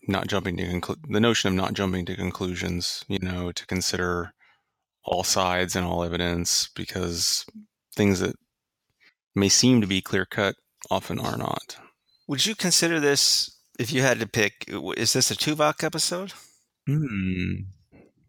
[0.07, 3.03] not jumping to conclu- the notion of not jumping to conclusions.
[3.07, 4.33] You know, to consider
[5.03, 7.45] all sides and all evidence because
[7.95, 8.35] things that
[9.35, 10.55] may seem to be clear cut
[10.91, 11.77] often are not.
[12.27, 14.65] Would you consider this if you had to pick?
[14.97, 16.33] Is this a Tuvok episode?
[16.85, 17.63] Hmm.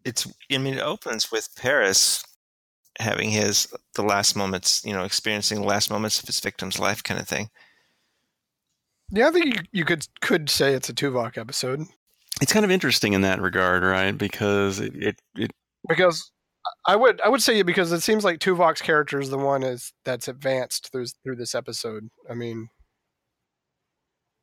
[0.03, 0.27] It's.
[0.51, 2.23] I mean, it opens with Paris
[3.01, 7.03] having his the last moments, you know, experiencing the last moments of his victim's life,
[7.03, 7.49] kind of thing.
[9.11, 11.81] Yeah, I think you, you could could say it's a Tuvok episode
[12.41, 14.17] It's kind of interesting in that regard, right?
[14.17, 15.51] Because it, it, it
[15.87, 16.31] because
[16.87, 19.63] I would I would say it because it seems like Tuvok's character is the one
[19.63, 22.09] is that's advanced through through this episode.
[22.29, 22.69] I mean,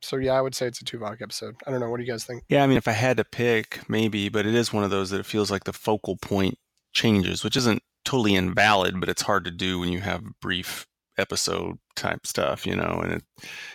[0.02, 1.56] so yeah, I would say it's a Tuvok episode.
[1.66, 1.90] I don't know.
[1.90, 2.44] What do you guys think?
[2.48, 5.10] Yeah, I mean, if I had to pick, maybe, but it is one of those
[5.10, 6.58] that it feels like the focal point
[6.92, 10.86] changes, which isn't totally invalid, but it's hard to do when you have brief
[11.18, 13.02] episode type stuff, you know.
[13.04, 13.22] And it,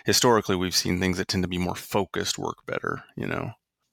[0.04, 3.52] historically, we've seen things that tend to be more focused work better, you know.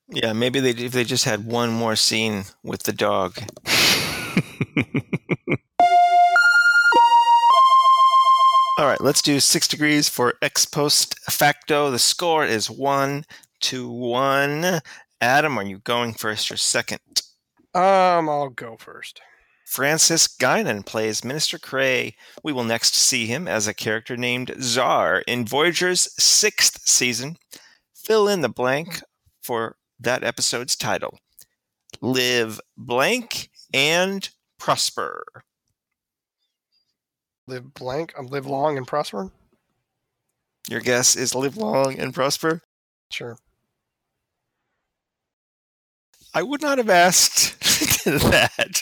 [0.10, 3.38] Yeah, maybe they if they just had one more scene with the dog.
[8.80, 11.92] All right, let's do six degrees for ex post facto.
[11.92, 13.26] The score is one
[13.60, 14.80] to one.
[15.22, 17.22] Adam, are you going first or second?
[17.76, 19.22] Um, I'll go first.
[19.66, 22.16] Francis Guinan plays Minister Kray.
[22.44, 27.38] We will next see him as a character named Zar in Voyager's sixth season.
[27.94, 29.02] Fill in the blank
[29.42, 31.20] for that episode's title
[32.02, 35.24] Live Blank and Prosper.
[37.48, 38.14] Live blank.
[38.18, 39.32] Um, live long and prosper.
[40.70, 42.62] Your guess is Live Long and Prosper?
[43.10, 43.38] Sure.
[46.34, 47.61] I would not have asked
[48.06, 48.82] that.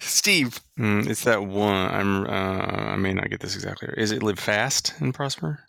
[0.00, 0.60] Steve.
[0.78, 1.74] Mm, it's that one.
[1.74, 2.26] I'm.
[2.26, 3.88] Uh, I may not get this exactly.
[3.96, 5.60] Is it live fast and prosper?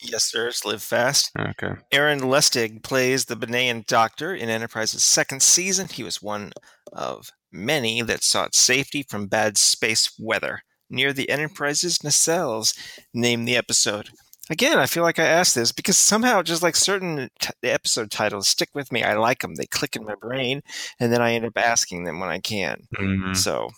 [0.00, 0.48] Yes, sir.
[0.48, 1.32] It's Live Fast.
[1.36, 1.72] Okay.
[1.90, 5.88] Aaron Lustig plays the Banean Doctor in Enterprise's second season.
[5.88, 6.52] He was one
[6.92, 12.78] of many that sought safety from bad space weather near the Enterprise's nacelles.
[13.12, 14.10] Name the episode.
[14.50, 18.48] Again, I feel like I asked this because somehow just like certain t- episode titles
[18.48, 19.02] stick with me.
[19.02, 19.54] I like them.
[19.56, 20.62] They click in my brain,
[20.98, 22.86] and then I end up asking them when I can.
[22.98, 23.36] Mhm.
[23.36, 23.68] So,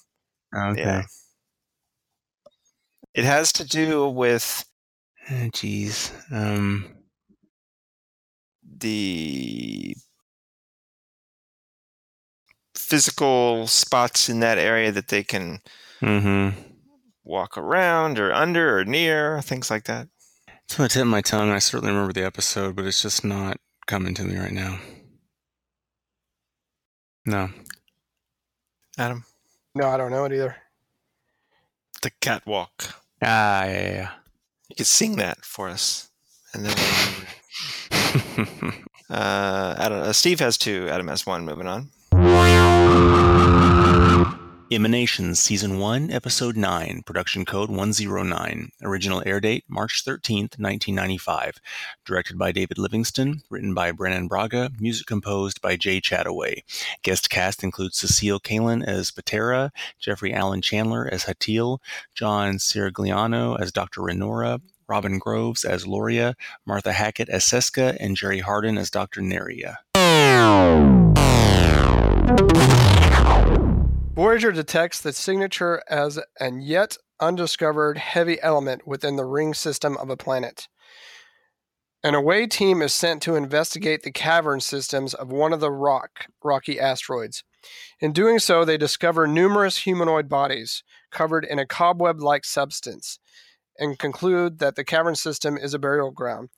[0.57, 0.81] Okay.
[0.81, 1.03] yeah.
[3.15, 4.65] It has to do with
[5.29, 6.11] Eh, Jeez.
[6.33, 6.97] Um.
[8.79, 9.95] the
[12.75, 15.61] physical spots in that area that they can
[16.01, 16.59] Mm-hmm.
[17.25, 20.09] walk around or under or near, things like that.
[20.71, 21.51] It's on the tip of my tongue.
[21.51, 23.57] I certainly remember the episode, but it's just not
[23.89, 24.79] coming to me right now.
[27.27, 27.49] No.
[28.97, 29.25] Adam,
[29.75, 30.55] No, I don't know it either.
[32.03, 32.95] the catwalk.
[33.21, 34.11] Ah, yeah, yeah.
[34.69, 36.09] You could sing that for us,
[36.55, 36.77] and then
[37.91, 38.71] yeah.
[39.11, 40.89] uh, Adam, uh, Steve has two.
[40.89, 41.45] Adam has one.
[41.45, 41.91] Moving on.
[44.73, 48.71] Emanations, Season 1, Episode 9, Production Code 109.
[48.85, 51.57] Original air date March 13th, 1995.
[52.05, 53.43] Directed by David Livingston.
[53.51, 54.71] Written by Brannon Braga.
[54.79, 56.63] Music composed by Jay Chattaway.
[57.03, 61.79] Guest cast includes Cecile Callan as Ptera, Jeffrey Alan Chandler as Hatil,
[62.15, 64.03] John Sirigliano as Dr.
[64.03, 69.21] Renora, Robin Groves as Loria, Martha Hackett as Seska, and Jerry Hardin as Dr.
[69.21, 69.79] Neria.
[74.21, 80.11] Voyager detects the signature as an yet undiscovered heavy element within the ring system of
[80.11, 80.69] a planet.
[82.05, 86.27] An away team is sent to investigate the cavern systems of one of the rock
[86.45, 87.45] rocky asteroids.
[87.99, 93.19] In doing so, they discover numerous humanoid bodies covered in a cobweb-like substance
[93.79, 96.51] and conclude that the cavern system is a burial ground.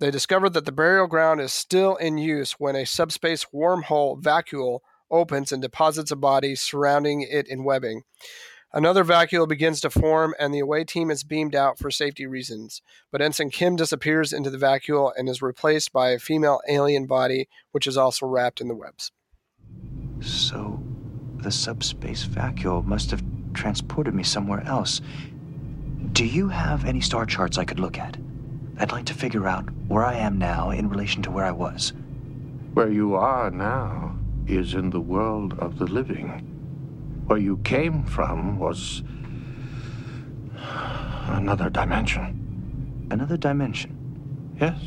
[0.00, 4.80] They discover that the burial ground is still in use when a subspace wormhole vacuole
[5.10, 8.02] opens and deposits a body surrounding it in webbing.
[8.72, 12.82] Another vacuole begins to form, and the away team is beamed out for safety reasons.
[13.10, 17.48] But Ensign Kim disappears into the vacuole and is replaced by a female alien body,
[17.72, 19.12] which is also wrapped in the webs.
[20.20, 20.82] So,
[21.36, 23.22] the subspace vacuole must have
[23.54, 25.00] transported me somewhere else.
[26.12, 28.18] Do you have any star charts I could look at?
[28.78, 31.94] I'd like to figure out where I am now in relation to where I was.
[32.74, 34.05] Where you are now
[34.46, 36.28] is in the world of the living.
[37.26, 39.02] Where you came from was
[41.28, 43.08] another dimension.
[43.10, 44.54] Another dimension.
[44.60, 44.78] Yes.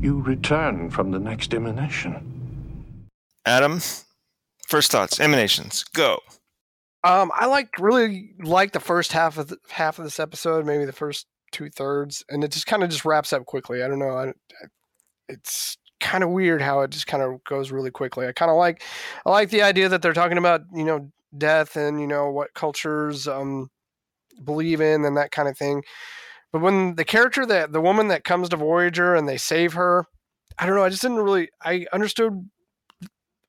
[0.00, 3.08] You return from the next emanation.
[3.44, 3.80] Adam,
[4.68, 6.18] first thoughts, emanations, go.
[7.04, 10.84] Um, I like really like the first half of the, half of this episode, maybe
[10.84, 13.82] the first two thirds, and it just kind of just wraps up quickly.
[13.82, 14.16] I don't know.
[14.16, 14.32] I, I,
[15.28, 18.26] it's kind of weird how it just kind of goes really quickly.
[18.26, 18.82] I kind of like
[19.24, 22.52] I like the idea that they're talking about you know death and you know what
[22.54, 23.70] cultures um
[24.44, 25.82] believe in and that kind of thing.
[26.52, 30.04] But when the character that the woman that comes to Voyager and they save her,
[30.58, 30.84] I don't know.
[30.84, 31.48] I just didn't really.
[31.62, 32.48] I understood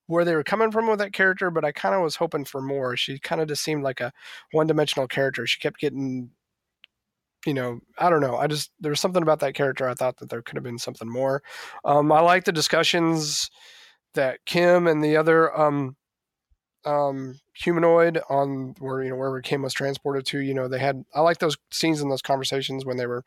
[0.08, 2.62] where they were coming from with that character, but I kind of was hoping for
[2.62, 2.96] more.
[2.96, 4.12] She kind of just seemed like a
[4.52, 5.48] one-dimensional character.
[5.48, 6.30] She kept getting,
[7.46, 8.38] you know, I don't know.
[8.38, 9.88] I just there was something about that character.
[9.88, 11.44] I thought that there could have been something more.
[11.84, 13.50] Um, I like the discussions
[14.14, 15.96] that Kim and the other um,
[16.86, 20.40] um, humanoid on where you know wherever Kim was transported to.
[20.40, 21.04] You know, they had.
[21.14, 23.24] I like those scenes and those conversations when they were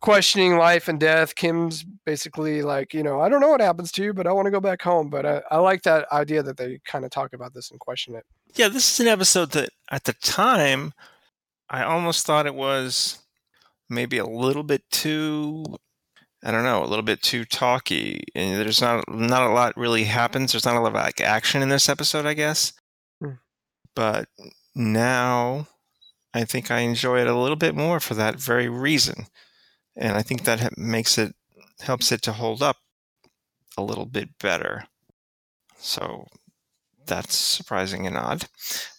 [0.00, 1.34] questioning life and death.
[1.34, 4.46] Kim's basically like, you know, I don't know what happens to you, but I want
[4.46, 5.10] to go back home.
[5.10, 8.14] But I, I like that idea that they kind of talk about this and question
[8.14, 8.24] it.
[8.54, 10.92] Yeah, this is an episode that at the time
[11.70, 13.20] I almost thought it was
[13.88, 15.64] maybe a little bit too
[16.42, 18.24] I don't know, a little bit too talky.
[18.34, 20.52] And there's not not a lot really happens.
[20.52, 22.72] There's not a lot of like action in this episode, I guess.
[23.20, 23.34] Hmm.
[23.94, 24.28] But
[24.74, 25.68] now
[26.32, 29.26] I think I enjoy it a little bit more for that very reason.
[29.96, 31.34] And I think that makes it
[31.80, 32.76] helps it to hold up
[33.76, 34.84] a little bit better.
[35.78, 36.26] So
[37.10, 38.46] that's surprising and odd.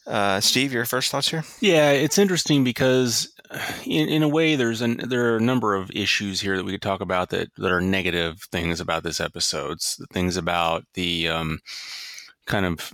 [0.05, 1.43] Uh, Steve, your first thoughts here?
[1.59, 3.33] Yeah, it's interesting because
[3.85, 6.71] in, in a way there's an there are a number of issues here that we
[6.71, 9.79] could talk about that that are negative things about this episode.
[9.99, 11.59] The things about the um,
[12.45, 12.91] kind of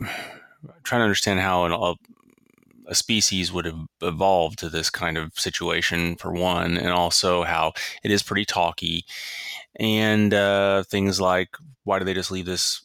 [0.84, 1.94] trying to understand how an, a,
[2.88, 7.74] a species would have evolved to this kind of situation for one, and also how
[8.04, 9.06] it is pretty talky,
[9.76, 11.50] and uh, things like
[11.84, 12.82] why do they just leave this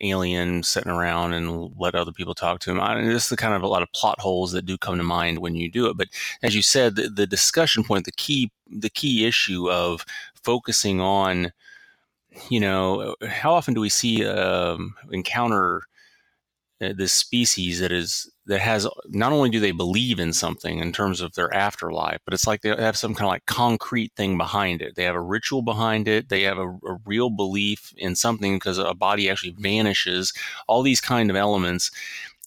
[0.00, 2.80] alien sitting around and let other people talk to him.
[2.80, 4.96] I mean, this is the kind of a lot of plot holes that do come
[4.98, 5.96] to mind when you do it.
[5.96, 6.08] But
[6.42, 10.04] as you said, the, the discussion point, the key, the key issue of
[10.42, 11.52] focusing on,
[12.50, 15.82] you know, how often do we see um, encounter
[16.78, 20.92] Uh, this species that is that has not only do they believe in something in
[20.92, 24.36] terms of their afterlife, but it's like they have some kind of like concrete thing
[24.36, 24.94] behind it.
[24.94, 26.28] They have a ritual behind it.
[26.28, 30.34] They have a, a real belief in something because a body actually vanishes.
[30.68, 31.90] All these kind of elements,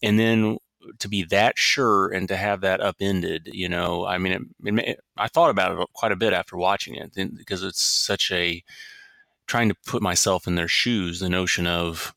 [0.03, 0.59] and then
[0.99, 4.99] to be that sure and to have that upended, you know, I mean, it, it,
[5.17, 8.63] I thought about it quite a bit after watching it because it's such a
[9.47, 11.19] trying to put myself in their shoes.
[11.19, 12.13] The notion of,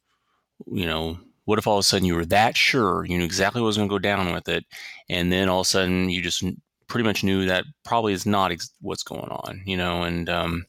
[0.70, 3.60] you know what if all of a sudden you were that sure you knew exactly
[3.60, 4.64] what was going to go down with it,
[5.08, 6.44] and then all of a sudden you just
[6.92, 10.02] pretty much knew that probably is not ex- what's going on, you know?
[10.02, 10.66] And um,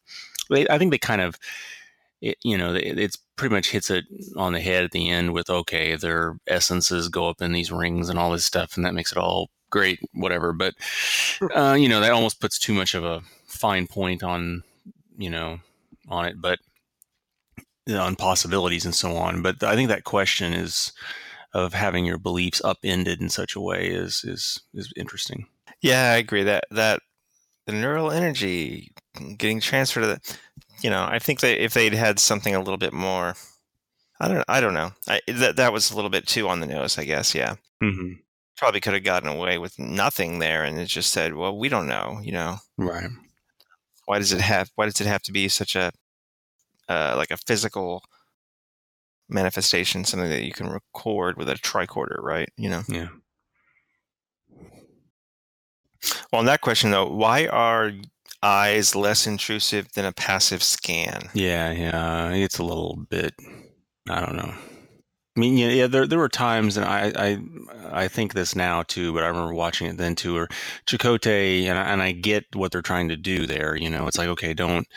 [0.50, 1.38] they, I think they kind of,
[2.22, 4.06] it, you know, it, it's pretty much hits it
[4.38, 8.08] on the head at the end with okay, their essences go up in these rings
[8.08, 10.54] and all this stuff, and that makes it all great, whatever.
[10.54, 10.76] But
[11.54, 14.64] uh, you know, that almost puts too much of a fine point on,
[15.18, 15.60] you know,
[16.08, 16.40] on it.
[16.40, 16.60] But
[17.90, 19.42] on possibilities and so on.
[19.42, 20.94] But I think that question is
[21.54, 25.48] of having your beliefs upended in such a way is is is interesting.
[25.82, 27.02] Yeah, I agree that that
[27.66, 28.92] the neural energy
[29.38, 30.38] getting transferred to the
[30.82, 33.36] you know, I think that if they'd had something a little bit more
[34.20, 34.92] I don't I don't know.
[35.08, 37.56] I, that that was a little bit too on the nose, I guess, yeah.
[37.82, 38.14] Mm-hmm.
[38.58, 41.88] Probably could have gotten away with nothing there and it just said, "Well, we don't
[41.88, 42.58] know," you know.
[42.78, 43.10] Right.
[44.06, 45.92] Why does it have why does it have to be such a
[46.94, 48.04] uh, like a physical
[49.30, 52.50] manifestation, something that you can record with a tricorder, right?
[52.58, 52.84] You know.
[52.88, 53.08] Yeah.
[56.32, 57.92] Well, on that question though, why are
[58.42, 61.30] eyes less intrusive than a passive scan?
[61.34, 63.34] Yeah, yeah, it's a little bit.
[64.10, 64.54] I don't know.
[65.36, 69.14] I mean, yeah, there there were times, and I, I I think this now too,
[69.14, 70.38] but I remember watching it then too.
[70.38, 70.48] Or
[70.86, 73.76] Chakotay, and I, and I get what they're trying to do there.
[73.76, 74.88] You know, it's like okay, don't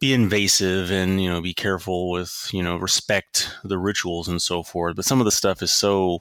[0.00, 4.62] be invasive and you know be careful with you know respect the rituals and so
[4.62, 6.18] forth but some of the stuff is so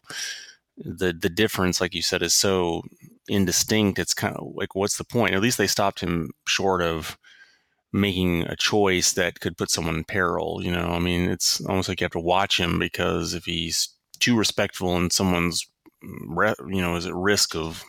[0.78, 2.82] the the difference like you said is so
[3.28, 7.18] indistinct it's kind of like what's the point at least they stopped him short of
[7.94, 11.88] making a choice that could put someone in peril you know i mean it's almost
[11.88, 13.90] like you have to watch him because if he's
[14.20, 15.68] too respectful and someone's
[16.02, 17.84] you know is at risk of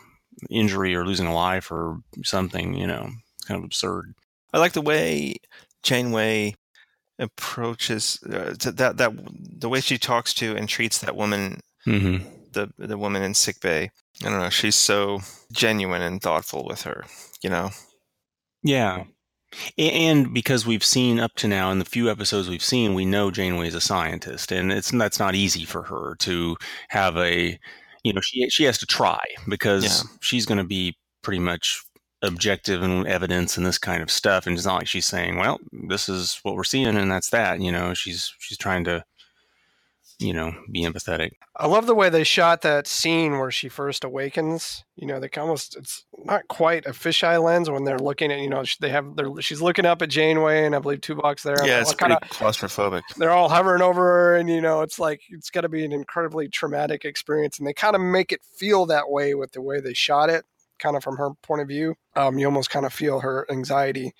[0.49, 4.13] injury or losing a life or something you know it's kind of absurd
[4.55, 5.35] I like the way
[5.83, 6.55] Janeway
[7.19, 9.11] approaches uh, that that
[9.59, 12.25] the way she talks to and treats that woman, mm-hmm.
[12.53, 13.91] the the woman in sick bay.
[14.23, 14.49] I don't know.
[14.49, 15.19] She's so
[15.51, 17.03] genuine and thoughtful with her.
[17.41, 17.71] You know.
[18.63, 19.03] Yeah.
[19.77, 23.31] And because we've seen up to now in the few episodes we've seen, we know
[23.31, 26.57] Janeway is a scientist, and it's that's not easy for her to
[26.89, 27.59] have a,
[28.03, 30.09] you know, she she has to try because yeah.
[30.21, 31.81] she's going to be pretty much
[32.21, 34.47] objective and evidence and this kind of stuff.
[34.47, 37.61] And it's not like she's saying, "Well, this is what we're seeing, and that's that."
[37.61, 39.03] You know, she's she's trying to,
[40.19, 41.31] you know, be empathetic.
[41.57, 44.83] I love the way they shot that scene where she first awakens.
[44.95, 48.39] You know, they almost it's not quite a fisheye lens when they're looking at.
[48.39, 51.65] You know, they have they're she's looking up at Janeway, and I believe Tuvok's there.
[51.65, 53.01] Yeah, it's kind of claustrophobic.
[53.17, 55.91] They're all hovering over her, and you know, it's like it's got to be an
[55.91, 59.79] incredibly traumatic experience, and they kind of make it feel that way with the way
[59.79, 60.45] they shot it
[60.77, 61.95] kind of from her point of view.
[62.15, 64.13] Um, you almost kind of feel her anxiety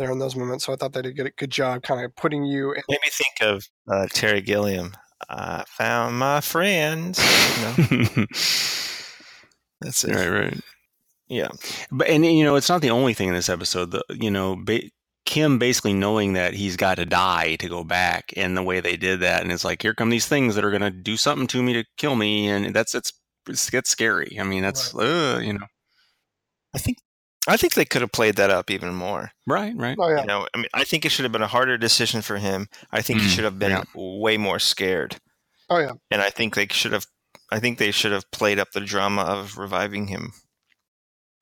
[0.00, 0.66] there in those moments.
[0.66, 2.72] So I thought they did a good job kind of putting you.
[2.72, 4.94] In- Made me think of uh, Terry Gilliam.
[5.28, 7.18] I found my friends.
[9.80, 10.14] That's it.
[10.14, 10.60] Right, right.
[11.28, 11.48] Yeah,
[11.92, 13.92] but and you know it's not the only thing in this episode.
[13.92, 14.90] The you know ba-
[15.26, 18.96] Kim basically knowing that he's got to die to go back, and the way they
[18.96, 21.46] did that, and it's like here come these things that are going to do something
[21.48, 23.12] to me to kill me, and that's it's
[23.48, 24.36] it gets scary.
[24.40, 25.06] I mean, that's right.
[25.06, 25.66] uh, you know.
[26.74, 26.98] I think
[27.48, 29.32] I think they could have played that up even more.
[29.46, 29.96] Right, right.
[29.98, 30.20] Oh, yeah.
[30.20, 32.68] You know, I mean, I think it should have been a harder decision for him.
[32.92, 33.84] I think mm, he should have been yeah.
[33.94, 35.16] way more scared.
[35.68, 35.92] Oh yeah.
[36.10, 37.06] And I think they should have.
[37.52, 40.32] I think they should have played up the drama of reviving him.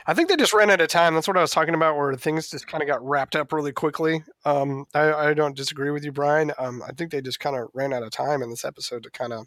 [0.07, 1.15] I think they just ran out of time.
[1.15, 3.73] That's what I was talking about, where things just kind of got wrapped up really
[3.73, 4.23] quickly.
[4.47, 6.51] Um, I, I don't disagree with you, Brian.
[6.59, 9.11] Um, I think they just kind of ran out of time in this episode to
[9.11, 9.47] kind of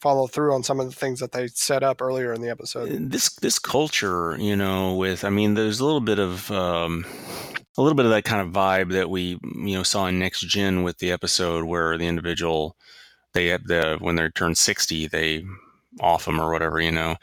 [0.00, 3.10] follow through on some of the things that they set up earlier in the episode.
[3.10, 7.04] This this culture, you know, with I mean, there's a little bit of um,
[7.76, 10.40] a little bit of that kind of vibe that we you know saw in Next
[10.40, 12.76] Gen with the episode where the individual
[13.34, 15.44] they the when they turned sixty they
[16.00, 17.16] off them or whatever you know.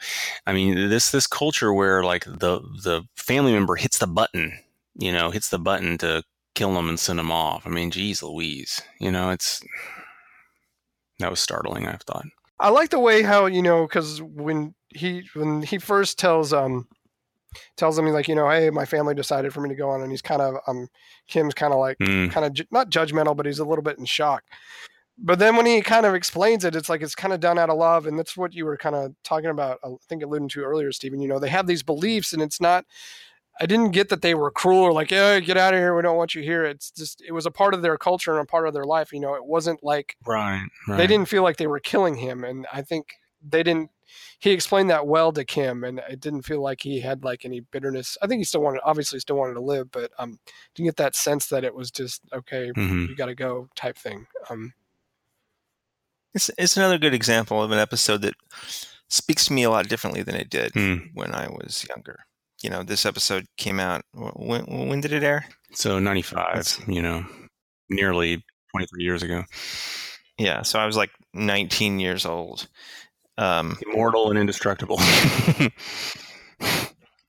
[0.46, 4.58] I mean this this culture where like the the family member hits the button
[4.96, 6.22] you know hits the button to
[6.54, 7.66] kill them and send them off.
[7.66, 9.62] I mean geez louise you know it's
[11.18, 12.24] that was startling i thought
[12.60, 16.88] I like the way how you know because when he when he first tells um
[17.76, 20.02] tells them he's like you know hey my family decided for me to go on
[20.02, 20.88] and he's kind of um
[21.28, 22.30] Kim's kind of like Mm.
[22.30, 24.44] kind of ju- not judgmental but he's a little bit in shock.
[25.20, 27.70] But then when he kind of explains it, it's like it's kind of done out
[27.70, 29.80] of love, and that's what you were kind of talking about.
[29.84, 31.20] I think alluding to earlier, Stephen.
[31.20, 32.84] You know, they have these beliefs, and it's not.
[33.60, 35.96] I didn't get that they were cruel or like, yeah, get out of here.
[35.96, 36.64] We don't want you here.
[36.64, 39.12] It's just it was a part of their culture and a part of their life.
[39.12, 40.96] You know, it wasn't like right, right.
[40.96, 43.14] they didn't feel like they were killing him and i think
[43.46, 43.90] they didn't
[44.40, 47.60] he explained that well to kim and it didn't feel like he had like any
[47.60, 50.38] bitterness i think he still wanted obviously still wanted to live but um
[50.74, 53.08] didn't get that sense that it was just okay Mhm.
[53.08, 54.72] you gotta go type thing um
[56.34, 58.34] It's, it's another good example of an episode that
[59.08, 60.96] speaks to me a lot differently than it did Hmm.
[61.14, 62.24] when I was younger.
[62.62, 64.02] You know, this episode came out.
[64.12, 65.46] When, when did it air?
[65.72, 67.26] so 95 That's- you know
[67.90, 68.42] nearly
[68.72, 69.44] 23 years ago
[70.38, 72.68] Yeah, so I was like 19 years old.
[73.36, 74.98] Um, immortal and indestructible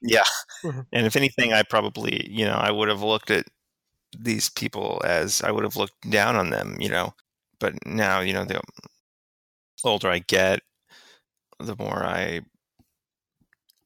[0.01, 0.23] yeah,
[0.63, 3.45] and if anything, I probably, you know, I would have looked at
[4.17, 6.77] these people as I would have looked down on them.
[6.79, 7.13] You know,
[7.59, 8.59] but now, you know, the
[9.83, 10.61] older I get,
[11.59, 12.41] the more I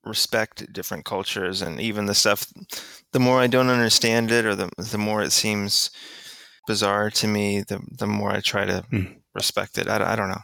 [0.05, 2.51] respect different cultures and even the stuff
[3.13, 5.91] the more I don't understand it or the the more it seems
[6.67, 9.23] bizarre to me the the more I try to Hmm.
[9.35, 10.41] respect it I, I don't know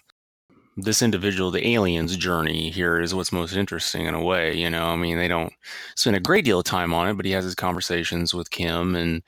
[0.77, 4.55] this individual, the alien's journey here is what's most interesting in a way.
[4.55, 5.51] You know, I mean, they don't
[5.95, 8.95] spend a great deal of time on it, but he has his conversations with Kim,
[8.95, 9.21] and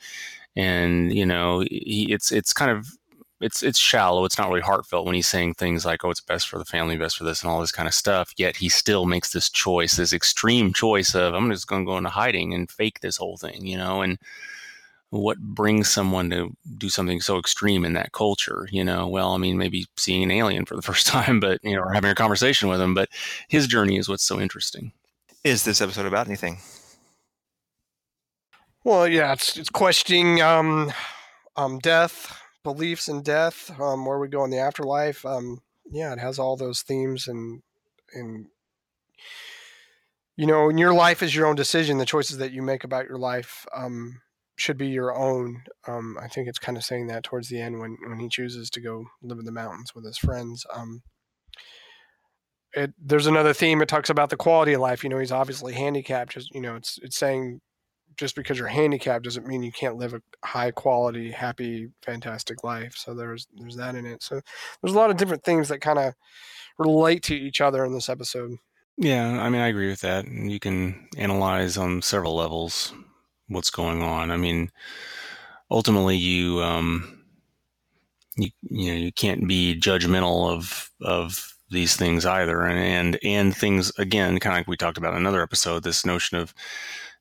[0.56, 2.88] and you know, he, it's it's kind of
[3.42, 4.26] it's it's shallow.
[4.26, 6.98] It's not really heartfelt when he's saying things like, "Oh, it's best for the family,
[6.98, 8.34] best for this," and all this kind of stuff.
[8.38, 11.98] Yet he still makes this choice, this extreme choice of, "I'm just going to go
[11.98, 14.20] into hiding and fake this whole thing," you know, and
[15.12, 19.38] what brings someone to do something so extreme in that culture you know well i
[19.38, 22.16] mean maybe seeing an alien for the first time but you know or having a
[22.16, 23.10] conversation with him but
[23.50, 24.92] his journey is what's so interesting
[25.44, 26.58] is this episode about anything
[28.86, 30.92] well yeah it's it's questioning um
[31.58, 35.60] um death beliefs in death um where we go in the afterlife um
[35.92, 37.62] yeah it has all those themes and
[38.14, 38.46] and
[40.38, 41.98] you know and your life is your own decision.
[41.98, 44.22] The choices that you make about your life um
[44.56, 45.64] should be your own.
[45.88, 48.70] Um i think it's kind of saying that towards the end when when he chooses
[48.72, 51.04] to go live in the mountains with his friends um
[52.74, 53.82] it there's another theme.
[53.82, 55.04] It talks about the quality of life.
[55.04, 57.62] You know he's obviously handicapped just you know it's it's saying
[58.22, 62.94] just because you're handicapped doesn't mean you can't live a high quality happy fantastic life.
[62.96, 64.22] So there's there's that in it.
[64.22, 64.40] So
[64.82, 66.14] there's a lot of different things that kind of
[66.78, 68.58] relate to each other in this episode.
[68.98, 72.94] Yeah i mean i agree with that you can analyze on several levels
[73.48, 74.30] what's going on.
[74.30, 74.70] I mean
[75.72, 77.24] ultimately you um
[78.38, 83.58] you you know you can't be judgmental of of these things either and and, and
[83.58, 86.54] things again kind of like we talked about in another episode this notion of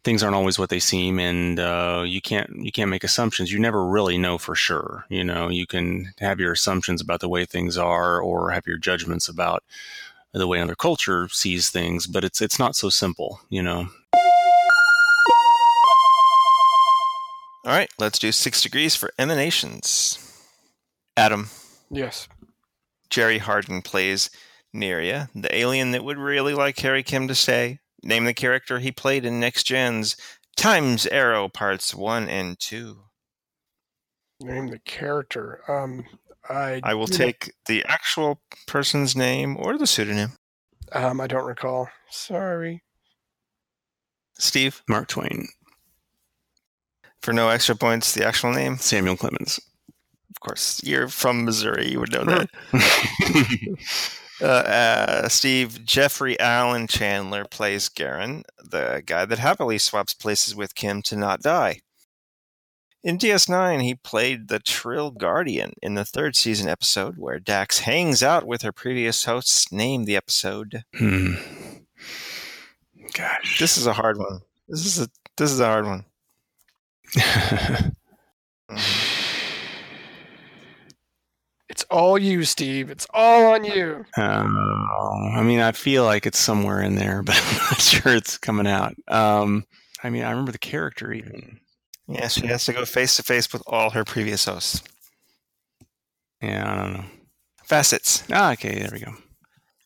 [0.02, 3.52] things aren't always what they seem and uh, you can't you can't make assumptions.
[3.52, 5.48] You never really know for sure you know?
[5.48, 9.62] You can have your assumptions about the way things are or have your judgments about
[10.32, 13.88] the way another culture sees things but it's it's not so simple you know?
[17.66, 20.18] All right let's do six degrees for emanations.
[21.16, 21.50] Adam.
[21.90, 22.28] Yes.
[23.10, 24.30] Jerry Hardin plays
[24.74, 28.92] neria the alien that would really like harry kim to stay name the character he
[28.92, 30.16] played in next gen's
[30.56, 33.04] times arrow parts one and two.
[34.40, 35.60] Name the character.
[35.68, 36.04] Um
[36.48, 40.32] i i will you know, take the actual person's name or the pseudonym.
[40.92, 41.88] Um i don't recall.
[42.10, 42.82] Sorry.
[44.38, 44.82] Steve?
[44.88, 45.48] Mark twain.
[47.20, 48.78] For no extra points the actual name?
[48.78, 49.60] Samuel clemens.
[50.30, 50.80] Of course.
[50.82, 51.90] You're from missouri.
[51.90, 52.48] You would know that
[54.42, 60.74] uh, uh, Steve Jeffrey Alan Chandler plays Garan, the guy that happily swaps places with
[60.74, 61.80] Kim to not die.
[63.02, 68.22] In DS9, he played the Trill Guardian in the third season episode where Dax hangs
[68.22, 69.72] out with her previous hosts.
[69.72, 70.84] Name the episode.
[70.94, 71.34] Hmm.
[73.14, 73.58] Gosh.
[73.58, 74.40] This is a hard one.
[74.68, 76.04] This is a this is a hard one.
[78.70, 79.09] Mhm.
[81.90, 82.88] It's all you, Steve.
[82.88, 84.04] It's all on you.
[84.16, 84.56] Um,
[85.34, 88.68] I mean, I feel like it's somewhere in there, but I'm not sure it's coming
[88.68, 88.94] out.
[89.08, 89.64] Um,
[90.04, 91.58] I mean, I remember the character even.
[92.06, 94.84] Yeah, she has to go face to face with all her previous hosts.
[96.40, 97.04] Yeah, I don't know.
[97.64, 98.22] Facets.
[98.32, 99.12] Ah, okay, there we go.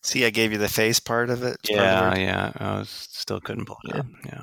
[0.02, 1.56] See, I gave you the face part of it.
[1.64, 1.80] It's part
[2.12, 2.52] of Yeah, yeah.
[2.56, 4.00] I was, still couldn't pull it Yeah.
[4.00, 4.06] up.
[4.26, 4.42] Yeah.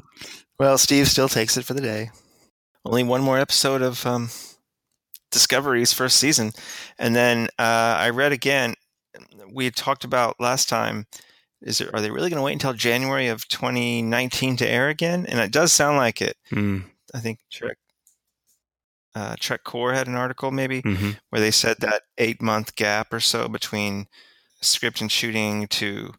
[0.59, 2.09] Well, Steve still takes it for the day.
[2.85, 4.29] Only one more episode of um,
[5.31, 6.51] Discovery's first season,
[6.99, 8.75] and then uh, I read again.
[9.51, 11.05] We had talked about last time.
[11.61, 11.89] Is it?
[11.93, 15.25] Are they really going to wait until January of 2019 to air again?
[15.27, 16.35] And it does sound like it.
[16.49, 16.79] Hmm.
[17.13, 17.77] I think Trek
[19.15, 23.19] uh, TrekCore had an article maybe hmm where they said that eight month gap or
[23.19, 24.05] so between
[24.61, 26.13] script and shooting to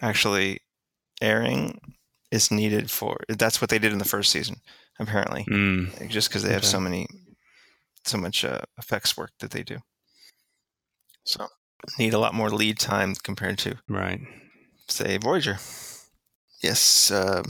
[0.00, 0.58] actually
[1.22, 1.78] airing
[2.32, 4.56] is needed for that's what they did in the first season
[4.98, 6.08] apparently Mm.
[6.08, 6.70] just because they have Okay.
[6.72, 7.06] so many
[8.06, 9.78] so much uh, effects work that they do
[11.24, 11.46] so
[11.98, 14.20] need a lot more lead time compared to Right.
[14.88, 15.58] say Voyager.
[16.62, 17.44] Yes, um,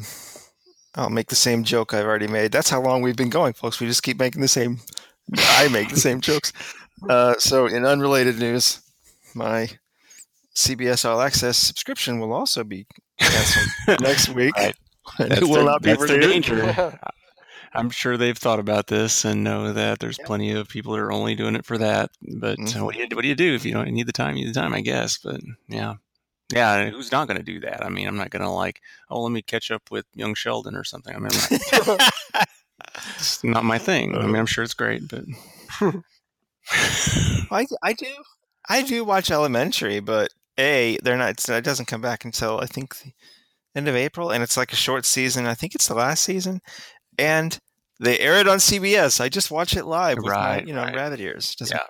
[0.96, 2.50] I'll make the same joke I've already made.
[2.50, 3.78] That's how long we've been going, folks.
[3.80, 4.80] We just keep making the same.
[5.36, 6.52] I make the same jokes.
[7.10, 8.80] Uh, so, in unrelated news,
[9.34, 9.68] my
[10.56, 12.86] CBS All Access subscription will also be
[13.20, 14.56] canceled next week.
[14.56, 14.74] Right.
[15.18, 16.46] It will their- not be renewed.
[17.74, 20.26] I'm sure they've thought about this and know that there's Yeah.
[20.26, 22.10] plenty of people that are only doing it for that.
[22.22, 22.84] But uh, Mhm.
[22.84, 24.36] what do you what do you do if you don't need the time?
[24.36, 25.18] You need the time, I guess.
[25.18, 25.94] But yeah,
[26.52, 26.90] yeah.
[26.90, 27.84] Who's not going to do that?
[27.84, 30.76] I mean, I'm not going to like, oh, let me catch up with Young Sheldon
[30.76, 31.14] or something.
[31.14, 31.30] I mean,
[31.86, 32.10] not,
[33.16, 34.16] it's not my thing.
[34.16, 35.24] I mean, I'm sure it's great, but
[37.50, 38.06] I, I do
[38.68, 41.48] I do watch Elementary, but a they're not.
[41.48, 43.12] It doesn't come back until I think the
[43.74, 45.46] end of April, and it's like a short season.
[45.46, 46.60] I think it's the last season,
[47.18, 47.58] and
[48.00, 49.20] they air it on CBS.
[49.20, 50.94] I just watch it live with my Right, you know right.
[50.94, 51.54] rabbit ears.
[51.54, 51.82] Doesn't Yeah.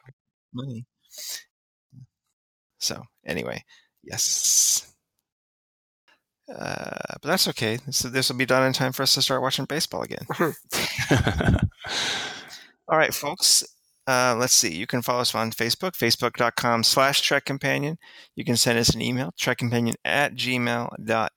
[0.53, 0.85] money.
[2.79, 3.63] So anyway,
[4.03, 4.93] yes.
[6.55, 7.77] Uh, but that's okay.
[7.87, 10.27] This this will be done in time for us to start watching baseball again.
[12.89, 13.65] All right, folks.
[14.07, 14.75] Uh, let's see.
[14.75, 17.97] You can follow us on Facebook, facebook.com slash Trek Companion.
[18.37, 21.29] You can send us an email, trekcompanion at gmail.com.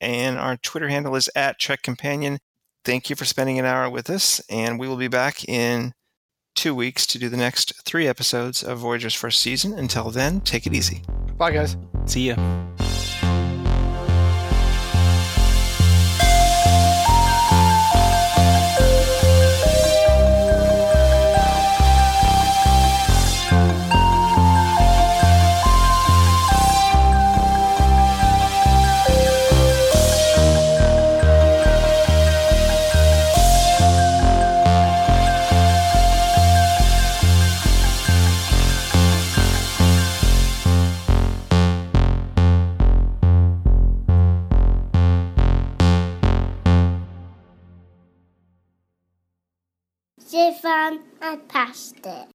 [0.00, 2.40] And our Twitter handle is at Trek Companion.
[2.88, 4.40] Thank you for spending an hour with us.
[4.48, 5.92] And we will be back in
[6.54, 9.74] two weeks to do the next three episodes of Voyager's first season.
[9.74, 11.02] Until then, take it easy.
[11.36, 11.76] Bye, guys.
[12.06, 12.36] See ya.
[50.68, 52.28] Stefan, I passed it.